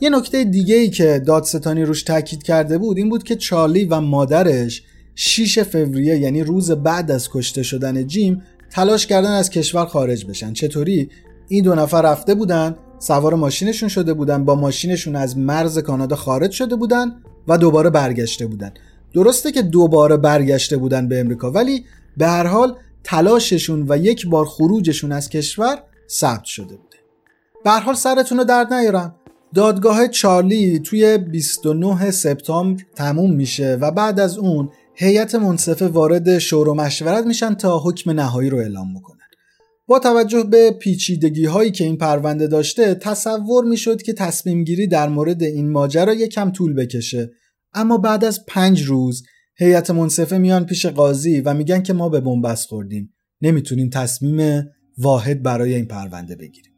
یه 0.00 0.10
نکته 0.10 0.44
دیگه 0.44 0.74
ای 0.74 0.90
که 0.90 1.22
دادستانی 1.26 1.82
روش 1.82 2.02
تاکید 2.02 2.42
کرده 2.42 2.78
بود 2.78 2.98
این 2.98 3.08
بود 3.08 3.22
که 3.22 3.36
چارلی 3.36 3.84
و 3.84 4.00
مادرش 4.00 4.82
6 5.14 5.58
فوریه 5.62 6.18
یعنی 6.18 6.42
روز 6.42 6.70
بعد 6.70 7.10
از 7.10 7.28
کشته 7.30 7.62
شدن 7.62 8.06
جیم 8.06 8.42
تلاش 8.70 9.06
کردن 9.06 9.32
از 9.32 9.50
کشور 9.50 9.86
خارج 9.86 10.26
بشن. 10.26 10.52
چطوری؟ 10.52 11.10
این 11.48 11.64
دو 11.64 11.74
نفر 11.74 12.02
رفته 12.02 12.34
بودن 12.34 12.76
سوار 12.98 13.34
ماشینشون 13.34 13.88
شده 13.88 14.14
بودن 14.14 14.44
با 14.44 14.54
ماشینشون 14.54 15.16
از 15.16 15.38
مرز 15.38 15.78
کانادا 15.78 16.16
خارج 16.16 16.50
شده 16.50 16.76
بودن 16.76 17.22
و 17.48 17.58
دوباره 17.58 17.90
برگشته 17.90 18.46
بودن. 18.46 18.72
درسته 19.14 19.52
که 19.52 19.62
دوباره 19.62 20.16
برگشته 20.16 20.76
بودن 20.76 21.08
به 21.08 21.20
امریکا 21.20 21.50
ولی 21.50 21.84
به 22.16 22.26
هر 22.26 22.46
حال 22.46 22.76
تلاششون 23.04 23.86
و 23.88 23.96
یک 23.96 24.26
بار 24.26 24.44
خروجشون 24.44 25.12
از 25.12 25.28
کشور 25.28 25.78
ثبت 26.10 26.44
شده 26.44 26.76
بوده. 26.76 26.96
به 27.64 27.70
هر 27.70 27.80
حال 27.80 27.94
سرتون 27.94 28.38
رو 28.38 28.44
درد 28.44 28.74
نیارم. 28.74 29.14
دادگاه 29.54 30.08
چارلی 30.08 30.78
توی 30.78 31.18
29 31.18 32.10
سپتامبر 32.10 32.82
تموم 32.94 33.32
میشه 33.32 33.78
و 33.80 33.90
بعد 33.90 34.20
از 34.20 34.38
اون 34.38 34.70
هیئت 34.94 35.34
منصفه 35.34 35.88
وارد 35.88 36.38
شور 36.38 36.68
و 36.68 36.74
مشورت 36.74 37.26
میشن 37.26 37.54
تا 37.54 37.78
حکم 37.78 38.10
نهایی 38.10 38.50
رو 38.50 38.58
اعلام 38.58 38.94
بکنن. 38.94 39.17
با 39.88 39.98
توجه 39.98 40.44
به 40.44 40.70
پیچیدگی 40.70 41.44
هایی 41.44 41.70
که 41.70 41.84
این 41.84 41.96
پرونده 41.96 42.46
داشته 42.46 42.94
تصور 42.94 43.64
می‌شد 43.64 44.02
که 44.02 44.12
تصمیم 44.12 44.64
گیری 44.64 44.86
در 44.86 45.08
مورد 45.08 45.42
این 45.42 45.70
ماجرا 45.70 46.14
یکم 46.14 46.50
طول 46.50 46.74
بکشه. 46.74 47.30
اما 47.74 47.98
بعد 47.98 48.24
از 48.24 48.46
پنج 48.46 48.82
روز 48.82 49.22
هیئت 49.56 49.90
منصفه 49.90 50.38
میان 50.38 50.66
پیش 50.66 50.86
قاضی 50.86 51.40
و 51.40 51.54
میگن 51.54 51.82
که 51.82 51.92
ما 51.92 52.08
به 52.08 52.20
بنبست 52.20 52.66
خوردیم. 52.66 53.14
نمی‌تونیم 53.42 53.90
تصمیم 53.90 54.64
واحد 54.98 55.42
برای 55.42 55.74
این 55.74 55.86
پرونده 55.86 56.36
بگیریم. 56.36 56.72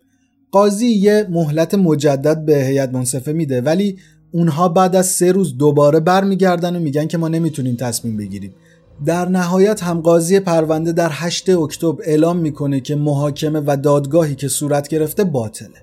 قاضی 0.53 0.87
یه 0.87 1.27
مهلت 1.31 1.75
مجدد 1.75 2.45
به 2.45 2.65
هیئت 2.65 2.93
منصفه 2.93 3.33
میده 3.33 3.61
ولی 3.61 3.99
اونها 4.33 4.69
بعد 4.69 4.97
از 4.97 5.07
سه 5.07 5.33
روز 5.33 5.57
دوباره 5.57 6.01
برمیگردن 6.01 6.77
و 6.77 6.81
میگن 6.81 7.07
که 7.07 7.19
ما 7.19 7.29
نمی‌تونیم 7.29 7.77
تصمیم 7.77 8.17
بگیریم. 8.17 8.55
در 9.05 9.29
نهایت 9.29 9.83
هم 9.83 10.01
قاضی 10.01 10.41
پرونده 10.41 10.93
در 10.93 11.11
8 11.13 11.49
اکتبر 11.49 12.03
اعلام 12.05 12.37
می‌کنه 12.37 12.81
که 12.81 12.97
محاکمه 12.97 13.63
و 13.67 13.77
دادگاهی 13.77 14.35
که 14.35 14.49
صورت 14.49 14.89
گرفته 14.89 15.25
باطله. 15.25 15.83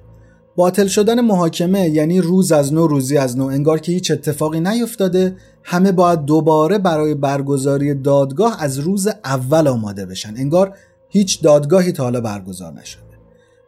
باطل 0.55 0.87
شدن 0.87 1.21
محاکمه 1.21 1.89
یعنی 1.89 2.21
روز 2.21 2.51
از 2.51 2.73
نو 2.73 2.87
روزی 2.87 3.17
از 3.17 3.37
نو. 3.37 3.45
انگار 3.45 3.79
که 3.79 3.91
هیچ 3.91 4.11
اتفاقی 4.11 4.59
نیفتاده. 4.59 5.35
همه 5.63 5.91
باید 5.91 6.25
دوباره 6.25 6.77
برای 6.77 7.15
برگزاری 7.15 7.93
دادگاه 7.93 8.63
از 8.63 8.79
روز 8.79 9.07
اول 9.25 9.67
آماده 9.67 10.05
بشن. 10.05 10.33
انگار 10.37 10.73
هیچ 11.09 11.41
دادگاهی 11.41 11.91
تا 11.91 12.03
حالا 12.03 12.21
برگزار 12.21 12.73
نشده. 12.73 13.03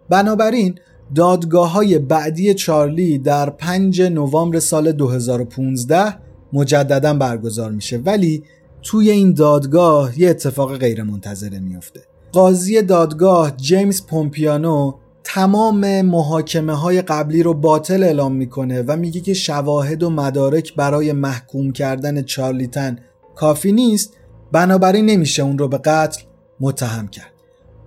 بنابراین 0.10 0.76
دادگاه 1.16 1.72
های 1.72 2.00
بعدی 2.00 2.54
چارلی 2.54 3.18
در 3.18 3.50
5 3.50 4.02
نوامبر 4.02 4.60
سال 4.60 4.92
2015 4.92 6.16
مجددا 6.54 7.14
برگزار 7.14 7.72
میشه. 7.72 7.98
ولی 7.98 8.44
توی 8.84 9.12
این 9.12 9.34
دادگاه 9.34 10.20
یه 10.20 10.30
اتفاق 10.30 10.78
غیر 10.78 11.04
منتظره 11.04 11.60
میفته 11.60 12.02
قاضی 12.32 12.82
دادگاه 12.82 13.58
جیمز 13.58 14.06
پومپیانو 14.06 14.94
تمام 15.24 16.02
محاکمه 16.02 16.74
های 16.74 17.02
قبلی 17.02 17.44
رو 17.44 17.54
باطل 17.54 18.04
اعلام 18.04 18.36
می‌کنه 18.36 18.82
و 18.82 18.96
میگه 18.96 19.22
که 19.22 19.34
شواهد 19.34 20.04
و 20.04 20.10
مدارک 20.10 20.76
برای 20.76 21.12
محکوم 21.12 21.72
کردن 21.72 22.22
چارلیتن 22.22 23.00
کافی 23.36 23.72
نیست 23.72 24.14
بنابراین 24.52 25.06
نمیشه 25.06 25.44
اون 25.44 25.58
رو 25.58 25.68
به 25.68 25.78
قتل 25.78 26.22
متهم 26.60 27.08
کرد. 27.08 27.34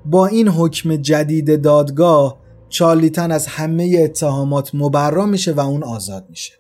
با 0.05 0.27
این 0.27 0.49
حکم 0.49 0.97
جدید 0.97 1.63
دادگاه 1.63 2.39
چارلیتن 2.69 3.33
از 3.33 3.47
همه 3.47 4.01
اتهامات 4.05 4.75
مبرا 4.75 5.27
میشه 5.27 5.53
و 5.53 5.61
اون 5.61 5.83
آزاد 5.83 6.27
میشه. 6.31 6.53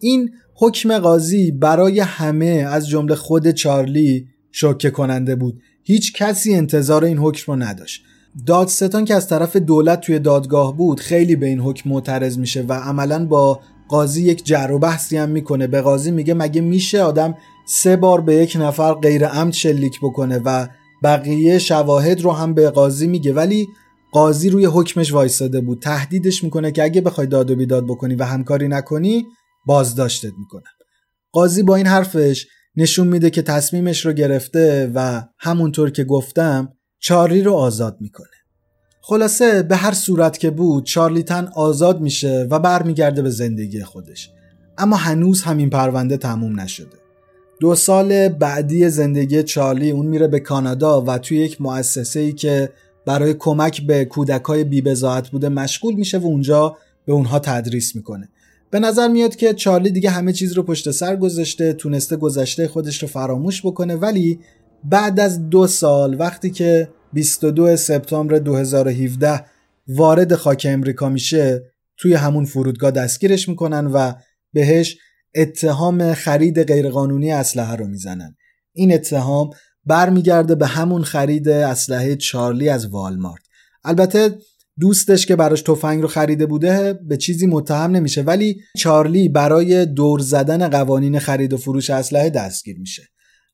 این 0.00 0.30
حکم 0.62 0.98
قاضی 0.98 1.50
برای 1.52 2.00
همه 2.00 2.46
از 2.46 2.88
جمله 2.88 3.14
خود 3.14 3.50
چارلی 3.50 4.26
شوکه 4.52 4.90
کننده 4.90 5.36
بود. 5.36 5.60
هیچ 5.84 6.12
کسی 6.12 6.54
انتظار 6.54 7.04
این 7.04 7.18
حکم 7.18 7.52
رو 7.52 7.58
نداشت. 7.58 8.02
دادستان 8.46 9.04
که 9.04 9.14
از 9.14 9.28
طرف 9.28 9.56
دولت 9.56 10.00
توی 10.00 10.18
دادگاه 10.18 10.76
بود 10.76 11.00
خیلی 11.00 11.36
به 11.36 11.46
این 11.46 11.60
حکم 11.60 11.90
معترض 11.90 12.38
میشه 12.38 12.62
و 12.62 12.72
عملا 12.72 13.26
با 13.26 13.60
قاضی 13.88 14.22
یک 14.22 14.44
جر 14.44 14.70
و 14.72 14.78
بحثی 14.78 15.16
هم 15.16 15.28
می‌کنه. 15.28 15.66
به 15.66 15.80
قاضی 15.80 16.10
میگه 16.10 16.34
مگه 16.34 16.60
میشه 16.60 17.02
آدم 17.02 17.34
سه 17.66 17.96
بار 17.96 18.20
به 18.20 18.34
یک 18.34 18.56
نفر 18.60 18.94
غیر 18.94 19.26
عمد 19.26 19.52
شلیک 19.52 19.98
بکنه 20.02 20.40
و 20.44 20.66
بقیه 21.02 21.58
شواهد 21.58 22.20
رو 22.20 22.32
هم 22.32 22.54
به 22.54 22.70
قاضی 22.70 23.06
میگه. 23.06 23.32
ولی 23.32 23.68
قاضی 24.12 24.50
روی 24.50 24.64
حکمش 24.64 25.12
وایستاده 25.12 25.60
بود. 25.60 25.80
تهدیدش 25.80 26.44
می‌کنه 26.44 26.72
که 26.72 26.82
اگه 26.82 27.00
بخوای 27.00 27.26
داد 27.26 27.50
و 27.50 27.56
بیداد 27.56 27.84
بکنی 27.84 28.14
و 28.14 28.24
همکاری 28.24 28.68
نکنی 28.68 29.26
بازداشتت 29.66 30.32
می‌کنم. 30.38 30.62
قاضی 31.32 31.62
با 31.62 31.76
این 31.76 31.86
حرفش 31.86 32.46
نشون 32.76 33.06
میده 33.06 33.30
که 33.30 33.42
تصمیمش 33.42 34.06
رو 34.06 34.12
گرفته 34.12 34.90
و 34.94 35.22
همونطور 35.38 35.90
که 35.90 36.04
گفتم 36.04 36.72
چارلی 36.98 37.42
رو 37.42 37.52
آزاد 37.52 37.96
می‌کنه. 38.00 38.26
خلاصه 39.02 39.62
به 39.62 39.76
هر 39.76 39.92
صورت 39.92 40.38
که 40.38 40.50
بود 40.50 40.84
چارلیتن 40.84 41.48
آزاد 41.54 42.00
میشه 42.00 42.46
و 42.50 42.58
برمیگرده 42.58 43.22
به 43.22 43.30
زندگی 43.30 43.84
خودش. 43.84 44.30
اما 44.78 44.96
هنوز 44.96 45.42
همین 45.42 45.70
پرونده 45.70 46.16
تموم 46.16 46.60
نشده. 46.60 46.96
دو 47.60 47.74
سال 47.74 48.28
بعدی 48.28 48.88
زندگی 48.88 49.42
چارلی 49.42 49.90
اون 49.90 50.06
میره 50.06 50.28
به 50.28 50.40
کانادا 50.40 51.02
و 51.02 51.18
توی 51.18 51.38
یک 51.38 51.60
مؤسسه 51.60 52.20
ای 52.20 52.32
که 52.32 52.72
برای 53.06 53.34
کمک 53.34 53.86
به 53.86 54.04
کودکای 54.04 54.64
بیبزاعت 54.64 55.28
بوده 55.28 55.48
مشغول 55.48 55.94
میشه 55.94 56.18
و 56.18 56.26
اونجا 56.26 56.76
به 57.06 57.12
اونها 57.12 57.38
تدریس 57.38 57.96
می‌کنه. 57.96 58.28
به 58.70 58.80
نظر 58.80 59.08
میاد 59.08 59.36
که 59.36 59.54
چارلی 59.54 59.90
دیگه 59.90 60.10
همه 60.10 60.32
چیز 60.32 60.52
رو 60.52 60.62
پشت 60.62 60.90
سر 60.90 61.16
گذاشته 61.16 61.72
تونسته 61.72 62.16
گذشته 62.16 62.68
خودش 62.68 63.02
رو 63.02 63.08
فراموش 63.08 63.66
بکنه 63.66 63.96
ولی 63.96 64.40
بعد 64.84 65.20
از 65.20 65.48
دو 65.48 65.66
سال 65.66 66.20
وقتی 66.20 66.50
که 66.50 66.88
22 67.12 67.76
سپتامبر 67.76 68.38
2017 68.38 69.44
وارد 69.88 70.34
خاک 70.34 70.66
امریکا 70.70 71.08
میشه 71.08 71.62
توی 71.96 72.14
همون 72.14 72.44
فرودگاه 72.44 72.90
دستگیرش 72.90 73.48
می‌کنن 73.48 73.86
و 73.86 74.12
بهش 74.52 74.98
اتهام 75.34 76.14
خرید 76.14 76.62
غیرقانونی 76.62 77.32
اسلحه 77.32 77.76
رو 77.76 77.86
می‌زنن. 77.86 78.36
این 78.72 78.94
اتهام 78.94 79.50
برمیگرده 79.84 80.54
به 80.54 80.66
همون 80.66 81.02
خرید 81.02 81.48
اسلحه 81.48 82.16
چارلی 82.16 82.68
از 82.68 82.86
والمارت. 82.86 83.42
البته 83.84 84.38
دوستش 84.80 85.26
که 85.26 85.36
براش 85.36 85.62
تفنگ 85.62 86.02
رو 86.02 86.08
خریده 86.08 86.46
بوده 86.46 86.92
به 86.92 87.16
چیزی 87.16 87.46
متهم 87.46 87.90
نمیشه. 87.90 88.22
ولی 88.22 88.60
چارلی 88.76 89.28
برای 89.28 89.86
دور 89.86 90.20
زدن 90.20 90.68
قوانین 90.68 91.18
خرید 91.18 91.52
و 91.52 91.56
فروش 91.56 91.90
اسلحه 91.90 92.30
دستگیر 92.30 92.78
میشه. 92.78 93.02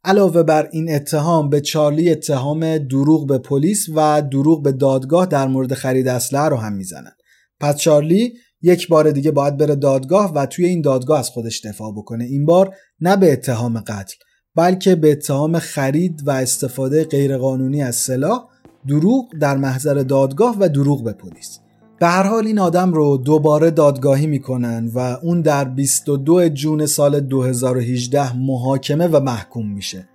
علاوه 0.05 0.43
بر 0.43 0.69
این 0.73 0.95
اتهام 0.95 1.49
به 1.49 1.61
چارلی 1.61 2.11
اتهام 2.11 2.79
دروغ 2.79 3.27
به 3.27 3.39
پلیس 3.39 3.87
و 3.95 4.23
دروغ 4.23 4.63
به 4.63 4.73
دادگاه 4.73 5.27
در 5.27 5.49
مورد 5.49 5.75
خرید 5.75 6.09
اسلحه 6.09 6.49
رو 6.49 6.57
هم 6.57 6.73
می‌زنن. 6.73 7.13
پس 7.61 7.77
چارلی 7.77 8.33
یک 8.63 8.89
بار 8.89 9.11
دیگه 9.11 9.31
باید 9.31 9.57
بره 9.57 9.75
دادگاه 9.75 10.33
و 10.35 10.47
توی 10.47 10.67
این 10.67 10.81
دادگاه 10.81 11.19
از 11.19 11.29
خودش 11.31 11.61
دفاع 11.65 11.93
بکنه. 11.93 12.25
این 12.25 12.47
بار 12.47 12.75
نه 13.01 13.17
به 13.17 13.33
اتهام 13.33 13.81
قتل 13.81 14.15
بلکه 14.57 14.95
به 14.95 15.13
اتهام 15.13 15.59
خرید 15.59 16.23
و 16.25 16.31
استفاده 16.31 17.05
غیرقانونی 17.05 17.83
از 17.83 17.97
سلاح 17.97 18.45
دروغ 18.89 19.25
در 19.41 19.57
محضر 19.57 19.95
دادگاه 19.95 20.57
و 20.61 20.69
دروغ 20.69 21.05
به 21.05 21.13
پلیس. 21.13 21.59
به 22.01 22.07
هر 22.07 22.23
حال 22.23 22.47
این 22.47 22.59
آدم 22.59 22.93
رو 22.93 23.17
دوباره 23.17 23.71
دادگاهی 23.71 24.27
می‌کنن 24.27 24.91
و 24.95 24.99
اون 24.99 25.41
در 25.41 25.65
22 25.65 26.49
جون 26.49 26.87
سال 26.87 27.21
2018 27.21 28.37
محاکمه 28.37 29.07
و 29.07 29.21
محکوم 29.21 29.73
میشه. 29.73 30.09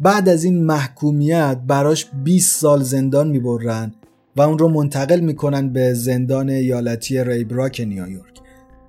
بعد 0.00 0.28
از 0.28 0.44
این 0.44 0.64
محکومیت 0.64 1.60
براش 1.66 2.06
20 2.24 2.60
سال 2.60 2.82
زندان 2.82 3.28
می‌برن 3.28 3.92
و 4.36 4.42
اون 4.42 4.58
رو 4.58 4.68
منتقل 4.68 5.20
می‌کنن 5.20 5.72
به 5.72 5.94
زندان 5.94 6.48
ایالتی 6.48 7.24
ریبراک 7.24 7.80
نیویورک. 7.80 8.40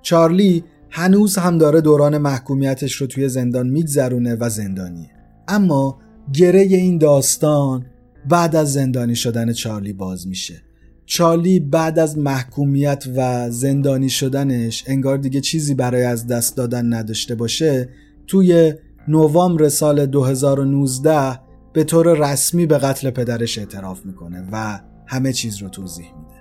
چارلی 0.02 0.64
هنوز 0.90 1.36
هم 1.36 1.58
داره 1.58 1.80
دوران 1.80 2.18
محکومیتش 2.18 2.92
رو 2.92 3.06
توی 3.06 3.28
زندان 3.28 3.68
میگذرونه 3.68 4.36
و 4.40 4.48
زندانیه. 4.48 5.10
اما 5.48 5.98
گره 6.32 6.60
این 6.60 6.98
داستان 6.98 7.86
بعد 8.28 8.56
از 8.56 8.72
زندانی 8.72 9.16
شدن 9.16 9.52
چارلی 9.52 9.92
باز 9.92 10.26
میشه. 10.28 10.62
چارلی 11.06 11.60
بعد 11.60 11.98
از 11.98 12.18
محکومیت 12.18 13.04
و 13.16 13.50
زندانی 13.50 14.08
شدنش 14.08 14.84
انگار 14.86 15.16
دیگه 15.16 15.40
چیزی 15.40 15.74
برای 15.74 16.04
از 16.04 16.26
دست 16.26 16.56
دادن 16.56 16.94
نداشته 16.94 17.34
باشه 17.34 17.88
توی 18.26 18.74
نوامبر 19.08 19.68
سال 19.68 20.06
2019 20.06 21.40
به 21.72 21.84
طور 21.84 22.32
رسمی 22.32 22.66
به 22.66 22.78
قتل 22.78 23.10
پدرش 23.10 23.58
اعتراف 23.58 24.06
می‌کنه 24.06 24.48
و 24.52 24.80
همه 25.06 25.32
چیز 25.32 25.56
رو 25.56 25.68
توضیح 25.68 26.06
میده. 26.06 26.36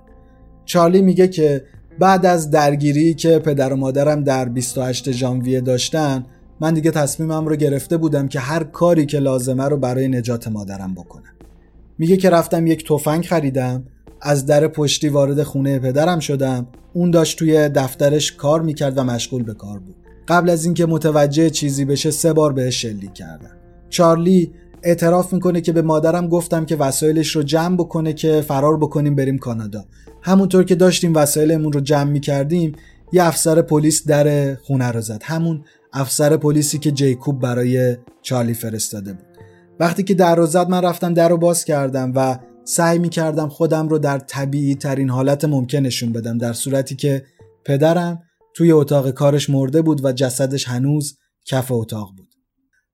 چارلی 0.66 1.02
میگه 1.02 1.28
که 1.28 1.66
بعد 2.00 2.26
از 2.26 2.50
درگیری 2.50 3.14
که 3.14 3.40
پدر 3.40 3.74
و 3.74 3.76
مادرم 3.76 4.24
در 4.24 4.50
28 4.50 5.12
ژانویه 5.12 5.62
داشتن 5.62 6.26
من 6.60 6.74
دیگه 6.74 6.92
تصمیمم 6.92 7.46
رو 7.46 7.56
گرفته 7.56 7.98
بودم 7.98 8.28
که 8.28 8.40
هر 8.40 8.64
کاری 8.64 9.06
که 9.06 9.20
لازمه 9.20 9.64
رو 9.64 9.78
برای 9.78 10.08
نجات 10.08 10.48
مادرم 10.48 10.94
بکنم. 10.94 11.36
میگه 11.98 12.18
که 12.18 12.30
رفتم 12.30 12.68
یک 12.68 12.88
تفنگ 12.88 13.26
خریدم. 13.26 13.84
از 14.22 14.46
در 14.46 14.68
پشتی 14.68 15.10
وارد 15.10 15.44
خونه 15.44 15.80
پدرم 15.80 16.20
شدم. 16.20 16.68
اون 16.94 17.12
داشت 17.12 17.40
توی 17.40 17.70
دفترش 17.70 18.32
کار 18.32 18.62
می‌کرد 18.62 18.98
و 18.98 19.04
مشغول 19.04 19.44
به 19.44 19.54
کار 19.54 19.80
بود. 19.80 19.96
قبل 20.28 20.50
از 20.50 20.66
اینکه 20.66 20.86
متوجه 20.86 21.50
چیزی 21.50 21.86
بشه 21.86 22.12
سه 22.12 22.34
بار 22.34 22.54
بهش 22.54 22.82
شلیک 22.82 23.14
کردم. 23.14 23.52
چارلی 23.90 24.52
اعتراف 24.84 25.34
می‌کنه 25.34 25.62
که 25.62 25.72
به 25.72 25.82
مادرم 25.82 26.28
گفتم 26.28 26.66
که 26.66 26.76
وسایلش 26.76 27.36
رو 27.36 27.44
جمع 27.44 27.76
بکنه 27.76 28.14
که 28.14 28.42
فرار 28.42 28.78
بکنیم 28.78 29.16
بریم 29.16 29.38
کانادا. 29.38 29.86
همونطور 30.22 30.64
که 30.64 30.76
داشتیم 30.76 31.16
وسایلمون 31.16 31.74
رو 31.74 31.80
جمع 31.80 32.12
می‌کردیم 32.12 32.76
یه 33.12 33.24
افسر 33.24 33.62
پلیس 33.62 34.08
در 34.08 34.56
خونه 34.56 34.92
رو 34.92 35.02
زد. 35.02 35.22
همون 35.24 35.64
افسر 35.94 36.38
پلیسی 36.38 36.78
که 36.78 36.92
جیکوب 36.92 37.40
برای 37.40 37.98
چارلی 38.22 38.54
فرستاده 38.54 39.14
بود. 39.14 39.35
وقتی 39.80 40.04
که 40.04 40.14
در 40.14 40.36
رو 40.36 40.46
زد 40.46 40.70
من 40.70 40.82
رفتم 40.82 41.14
در 41.14 41.30
رو 41.30 41.38
باز 41.38 41.66
کردم 41.66 42.12
و 42.16 42.40
سعی 42.64 43.00
می 43.00 43.10
کردم 43.10 43.50
خودم 43.50 43.88
رو 43.88 43.98
در 43.98 44.20
طبیعی 44.20 44.76
ترین 44.76 45.10
حالت 45.10 45.46
ممکن 45.46 45.78
نشون 45.78 46.12
بدم 46.12 46.38
در 46.38 46.54
صورتی 46.54 46.96
که 46.96 47.26
پدرم 47.66 48.24
توی 48.56 48.72
اتاق 48.72 49.12
کارش 49.12 49.50
مرده 49.50 49.82
بود 49.82 50.06
و 50.06 50.12
جسدش 50.12 50.68
هنوز 50.68 51.18
کف 51.46 51.72
اتاق 51.72 52.10
بود. 52.18 52.28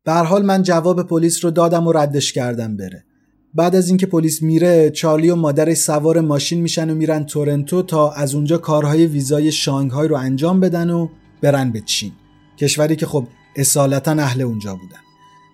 به 0.03 0.13
حال 0.13 0.45
من 0.45 0.63
جواب 0.63 1.03
پلیس 1.03 1.45
رو 1.45 1.51
دادم 1.51 1.87
و 1.87 1.91
ردش 1.91 2.33
کردم 2.33 2.77
بره. 2.77 3.05
بعد 3.53 3.75
از 3.75 3.87
اینکه 3.87 4.05
پلیس 4.05 4.41
میره 4.41 4.89
چارلی 4.89 5.29
و 5.29 5.35
مادرش 5.35 5.77
سوار 5.77 6.19
ماشین 6.19 6.61
میشن 6.61 6.89
و 6.89 6.95
میرن 6.95 7.25
تورنتو 7.25 7.81
تا 7.81 8.11
از 8.11 8.35
اونجا 8.35 8.57
کارهای 8.57 9.05
ویزای 9.05 9.51
شانگهای 9.51 10.07
رو 10.07 10.15
انجام 10.15 10.59
بدن 10.59 10.89
و 10.89 11.07
برن 11.41 11.71
به 11.71 11.81
چین 11.81 12.11
کشوری 12.57 12.95
که 12.95 13.05
خب 13.05 13.27
اصالتا 13.55 14.11
اهل 14.11 14.41
اونجا 14.41 14.75
بودن 14.75 15.10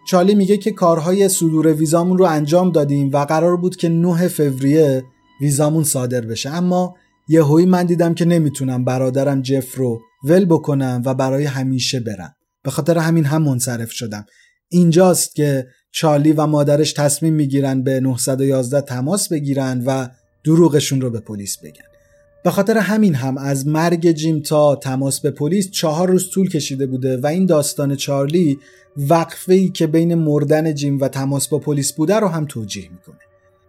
چارلی 0.07 0.35
میگه 0.35 0.57
که 0.57 0.71
کارهای 0.71 1.29
صدور 1.29 1.73
ویزامون 1.73 2.17
رو 2.17 2.25
انجام 2.25 2.71
دادیم 2.71 3.11
و 3.13 3.25
قرار 3.25 3.57
بود 3.57 3.75
که 3.75 3.89
9 3.89 4.27
فوریه 4.27 5.03
ویزامون 5.41 5.83
صادر 5.83 6.21
بشه. 6.21 6.49
اما 6.49 6.95
یهویی 7.27 7.65
من 7.65 7.85
دیدم 7.85 8.13
که 8.13 8.25
نمی‌تونم 8.25 8.85
برادرم 8.85 9.41
جف 9.41 9.75
رو 9.75 10.01
ول 10.23 10.45
بکنم 10.45 11.01
و 11.05 11.13
برای 11.13 11.43
همیشه 11.43 11.99
برم. 11.99 12.35
به 12.63 12.71
خاطر 12.71 12.97
همین 12.97 13.25
هم 13.25 13.43
منصرف 13.43 13.91
شدم. 13.91 14.25
اینجاست 14.69 15.35
که 15.35 15.67
چارلی 15.91 16.31
و 16.31 16.45
مادرش 16.45 16.93
تصمیم 16.93 17.33
می‌گیرن 17.33 17.83
به 17.83 17.99
911 17.99 18.81
تماس 18.81 19.29
بگیرن 19.29 19.83
و 19.85 20.07
دروغشون 20.43 21.01
رو 21.01 21.09
به 21.09 21.19
پلیس 21.19 21.57
بگن. 21.57 21.85
به 22.43 22.51
خاطر 22.51 22.77
همین 22.77 23.15
هم 23.15 23.37
از 23.37 23.67
مرگ 23.67 24.11
جیم 24.11 24.41
تا 24.41 24.75
تماس 24.75 25.19
به 25.19 25.31
پلیس 25.31 25.71
چهار 25.71 26.09
روز 26.09 26.29
طول 26.29 26.49
کشیده 26.49 26.87
بوده 26.87 27.17
و 27.17 27.27
این 27.27 27.45
داستان 27.45 27.95
چارلی 27.95 28.59
وقفه 28.97 29.53
ای 29.53 29.69
که 29.69 29.87
بین 29.87 30.15
مردن 30.15 30.73
جیم 30.73 30.99
و 30.99 31.07
تماس 31.07 31.47
با 31.47 31.59
پلیس 31.59 31.93
بوده 31.93 32.15
رو 32.15 32.27
هم 32.27 32.45
توجیه 32.45 32.89
می‌کنه. 32.91 33.17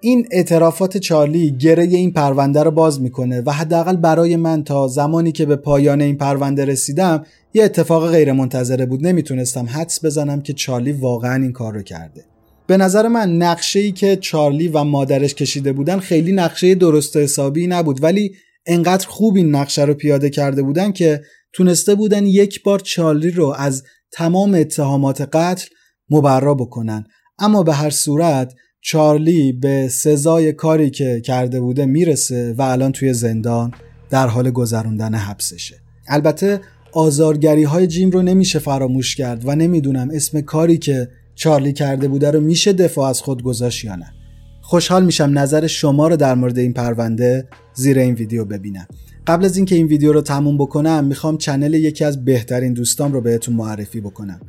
این 0.01 0.29
اعترافات 0.31 0.99
چارلی 0.99 1.51
گره 1.51 1.83
این 1.83 2.13
پرونده 2.13 2.63
رو 2.63 2.71
باز 2.71 3.01
می‌کنه 3.01 3.41
و 3.41 3.53
حداقل 3.53 3.97
برای 3.97 4.37
من 4.37 4.65
تا 4.65 4.89
زمانی 4.89 5.33
که 5.33 5.47
به 5.47 5.57
پایان 5.57 6.01
این 6.01 6.17
پرونده 6.17 6.65
رسیدم 6.65 7.27
یه 7.55 7.65
اتفاق 7.65 8.11
غیرمنتظره 8.11 8.87
بود. 8.87 9.07
نمی‌تونستم 9.07 9.67
حدس 9.67 10.05
بزنم 10.05 10.41
که 10.41 10.53
چارلی 10.53 10.93
واقعا 10.93 11.43
این 11.43 11.53
کار 11.53 11.75
رو 11.75 11.83
کرده. 11.83 12.25
به 12.67 12.77
نظر 12.77 13.09
من 13.09 13.37
نقشه 13.37 13.81
ای 13.81 13.93
که 13.93 14.17
چارلی 14.17 14.69
و 14.69 14.85
مادرش 14.85 15.35
کشیده 15.35 15.73
بودن 15.73 15.99
خیلی 15.99 16.33
نقشه 16.33 16.75
درست 16.75 17.17
حسابی 17.17 17.67
نبود. 17.67 18.03
ولی 18.03 18.35
انقدر 18.67 19.07
خوب 19.07 19.37
این 19.37 19.55
نقشه 19.55 19.85
رو 19.85 19.95
پیاده 19.95 20.31
کرده 20.31 20.63
بودن 20.63 20.93
که 20.93 21.23
تونسته 21.53 21.95
بودن 21.95 22.27
یک 22.27 22.63
بار 22.63 22.79
چارلی 22.79 23.31
رو 23.31 23.55
از 23.59 23.83
تمام 24.13 24.55
اتهامات 24.55 25.21
قتل 25.21 25.67
مبرا 26.11 26.55
بکنن. 26.55 27.05
اما 27.39 27.63
به 27.63 27.75
هر 27.75 27.91
صورت 27.91 28.55
چارلی 28.81 29.53
به 29.53 29.89
سزای 29.89 30.53
کاری 30.53 30.91
که 30.91 31.23
کرده 31.25 31.61
بوده 31.61 31.87
می‌رسه 31.87 32.55
و 32.59 32.63
الان 32.63 32.93
توی 32.93 33.13
زندان 33.13 33.73
در 34.11 34.27
حال 34.27 34.51
گذروندن 34.51 35.15
حبسشه. 35.15 35.77
البته 36.09 36.61
آزارگری 36.93 37.65
های 37.65 37.87
جیم 37.87 38.11
رو 38.11 38.23
نمیشه 38.23 38.59
فراموش 38.59 39.17
کرد 39.17 39.49
و 39.49 39.55
نمی‌دونم 39.55 40.09
اسم 40.13 40.41
کاری 40.41 40.79
که 40.79 41.09
چارلی 41.35 41.73
کرده 41.73 42.09
بوده 42.09 42.31
رو 42.31 42.41
میشه 42.41 42.73
دفاع 42.73 43.09
از 43.09 43.21
خود 43.21 43.43
گذاشت 43.43 43.85
یا 43.85 43.97
نه. 43.97 44.13
خوشحال 44.63 45.05
میشم 45.05 45.39
نظر 45.39 45.67
شما 45.67 46.09
رو 46.09 46.17
در 46.17 46.35
مورد 46.35 46.59
این 46.59 46.73
پرونده 46.73 47.49
زیر 47.75 47.99
این 47.99 48.15
ویدیو 48.15 48.45
ببینم. 48.45 48.87
قبل 49.29 49.45
از 49.45 49.57
اینکه 49.57 49.75
این 49.75 49.87
ویدیو 49.87 50.13
رو 50.13 50.21
تموم 50.21 50.59
بکنم 50.59 51.05
می‌خوام 51.05 51.39
چنل 51.39 51.75
یکی 51.75 52.05
از 52.05 52.25
بهترین 52.25 52.73
دوستام 52.73 53.13
رو 53.13 53.21
بهتون 53.21 53.55
معرفی 53.55 54.01
بکنم. 54.01 54.41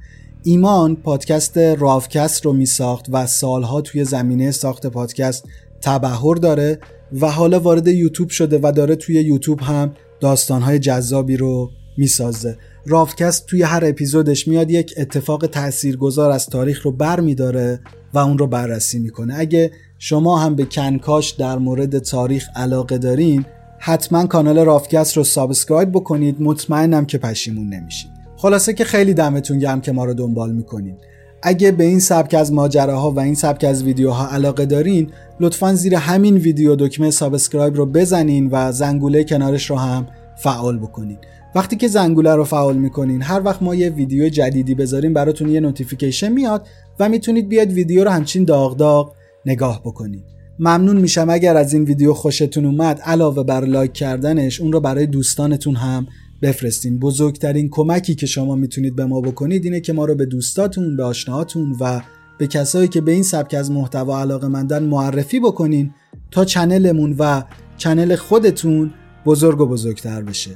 ایمان 0.43 0.95
پادکست 0.95 1.57
رافکست 1.57 2.45
رو 2.45 2.53
میساخت 2.53 3.05
و 3.11 3.27
سالها 3.27 3.81
توی 3.81 4.03
زمینه 4.03 4.51
ساخت 4.51 4.87
پادکست 4.87 5.45
تبحر 5.81 6.35
داره 6.35 6.79
و 7.21 7.31
حالا 7.31 7.59
وارد 7.59 7.87
یوتیوب 7.87 8.29
شده 8.29 8.59
و 8.63 8.71
داره 8.75 8.95
توی 8.95 9.15
یوتیوب 9.15 9.61
هم 9.61 9.93
داستانهای 10.19 10.79
جذابی 10.79 11.37
رو 11.37 11.69
می‌سازه. 11.97 12.57
رافکست 12.85 13.45
توی 13.45 13.63
هر 13.63 13.85
اپیزودش 13.85 14.47
میاد 14.47 14.71
یک 14.71 14.93
اتفاق 14.97 15.47
تاثیرگذار 15.47 16.31
از 16.31 16.45
تاریخ 16.45 16.85
رو 16.85 16.91
بر 16.91 17.19
میداره 17.19 17.79
و 18.13 18.17
اون 18.19 18.37
رو 18.37 18.47
بررسی 18.47 18.99
می‌کنه. 18.99 19.33
اگه 19.37 19.71
شما 19.97 20.39
هم 20.39 20.55
به 20.55 20.65
کنکاش 20.65 21.31
در 21.31 21.57
مورد 21.57 21.99
تاریخ 21.99 22.47
علاقه 22.55 22.97
دارین 22.97 23.45
حتما 23.81 24.25
کانال 24.25 24.59
رافکست 24.59 25.17
رو 25.17 25.23
subscribe 25.23 25.91
بکنید. 25.91 26.41
مطمئنم 26.41 27.05
که 27.05 27.17
پشیمون 27.17 27.73
نمیشید. 27.73 28.11
خلاصه 28.37 28.73
که 28.73 28.83
خیلی 28.83 29.13
دمتون 29.13 29.59
گرم 29.59 29.81
که 29.81 29.91
ما 29.91 30.05
رو 30.05 30.13
دنبال 30.13 30.51
می‌کنین. 30.51 30.97
اگه 31.43 31.71
به 31.71 31.83
این 31.83 31.99
سبک 31.99 32.33
از 32.33 32.53
ماجراها 32.53 33.11
و 33.11 33.19
این 33.19 33.35
سبک 33.35 33.63
از 33.63 33.83
ویدیوها 33.83 34.27
علاقه 34.27 34.65
دارین 34.65 35.11
لطفا 35.39 35.73
زیر 35.73 35.95
همین 35.95 36.37
ویدیو 36.37 36.75
دکمه 36.75 37.11
subscribe 37.11 37.75
رو 37.75 37.85
بزنین 37.85 38.49
و 38.51 38.71
زنگوله 38.71 39.23
کنارش 39.23 39.69
رو 39.69 39.75
هم 39.75 40.07
فعال 40.37 40.79
بکنین. 40.79 41.17
وقتی 41.55 41.75
که 41.75 41.87
زنگوله 41.87 42.35
رو 42.35 42.43
فعال 42.43 42.77
می‌کنین 42.77 43.21
هر 43.21 43.41
وقت 43.45 43.63
ما 43.63 43.75
یه 43.75 43.89
ویدیو 43.89 44.29
جدیدی 44.29 44.75
بذاریم 44.75 45.13
براتون 45.13 45.49
یه 45.49 45.59
notification 45.59 46.31
میاد 46.31 46.67
و 46.99 47.09
می‌تونید 47.09 47.49
بیاید 47.49 47.73
ویدیو 47.73 48.03
رو 48.03 48.09
همچین 48.09 48.43
داغ 48.43 48.77
داغ 48.77 49.13
نگاه 49.45 49.81
بکنید 49.85 50.38
ممنون 50.59 50.97
میشم 50.97 51.29
اگر 51.29 51.57
از 51.57 51.73
این 51.73 51.83
ویدیو 51.83 52.13
خوشتون 52.13 52.65
اومد 52.65 53.01
علاوه 53.01 53.43
بر 53.43 53.65
like 53.65 53.93
کردنش 53.93 54.61
اون 54.61 54.71
رو 54.71 54.79
برای 54.79 55.05
دوستانتون 55.05 55.75
هم 55.75 56.07
بفرستین. 56.41 56.99
بزرگترین 56.99 57.69
کمکی 57.69 58.15
که 58.15 58.25
شما 58.25 58.55
می‌تونید 58.55 58.95
به 58.95 59.05
ما 59.05 59.21
بکنید 59.21 59.65
اینه 59.65 59.79
که 59.79 59.93
ما 59.93 60.05
رو 60.05 60.15
به 60.15 60.25
دوستاتون 60.25 60.97
به 60.97 61.03
آشناهاتون 61.03 61.75
و 61.79 62.01
به 62.37 62.47
کسایی 62.47 62.87
که 62.87 63.01
به 63.01 63.11
این 63.11 63.23
سبک 63.23 63.53
از 63.53 63.71
محتوا 63.71 64.19
علاقه 64.19 64.47
مندن 64.47 64.83
معرفی 64.83 65.39
بکنین 65.39 65.93
تا 66.31 66.45
چنلمون 66.45 67.15
و 67.19 67.43
چنل 67.77 68.15
خودتون 68.15 68.93
بزرگ 69.25 69.61
و 69.61 69.65
بزرگتر 69.65 70.21
بشه. 70.21 70.51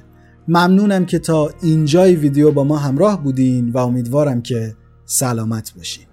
ممنونم 0.47 1.05
که 1.05 1.19
تا 1.19 1.49
اینجای 1.61 2.15
ویدیو 2.15 2.51
با 2.51 2.63
ما 2.63 2.77
همراه 2.77 3.23
بودین 3.23 3.69
و 3.69 3.77
امیدوارم 3.77 4.41
که 4.41 4.75
سلامت 5.05 5.73
باشین. 5.77 6.12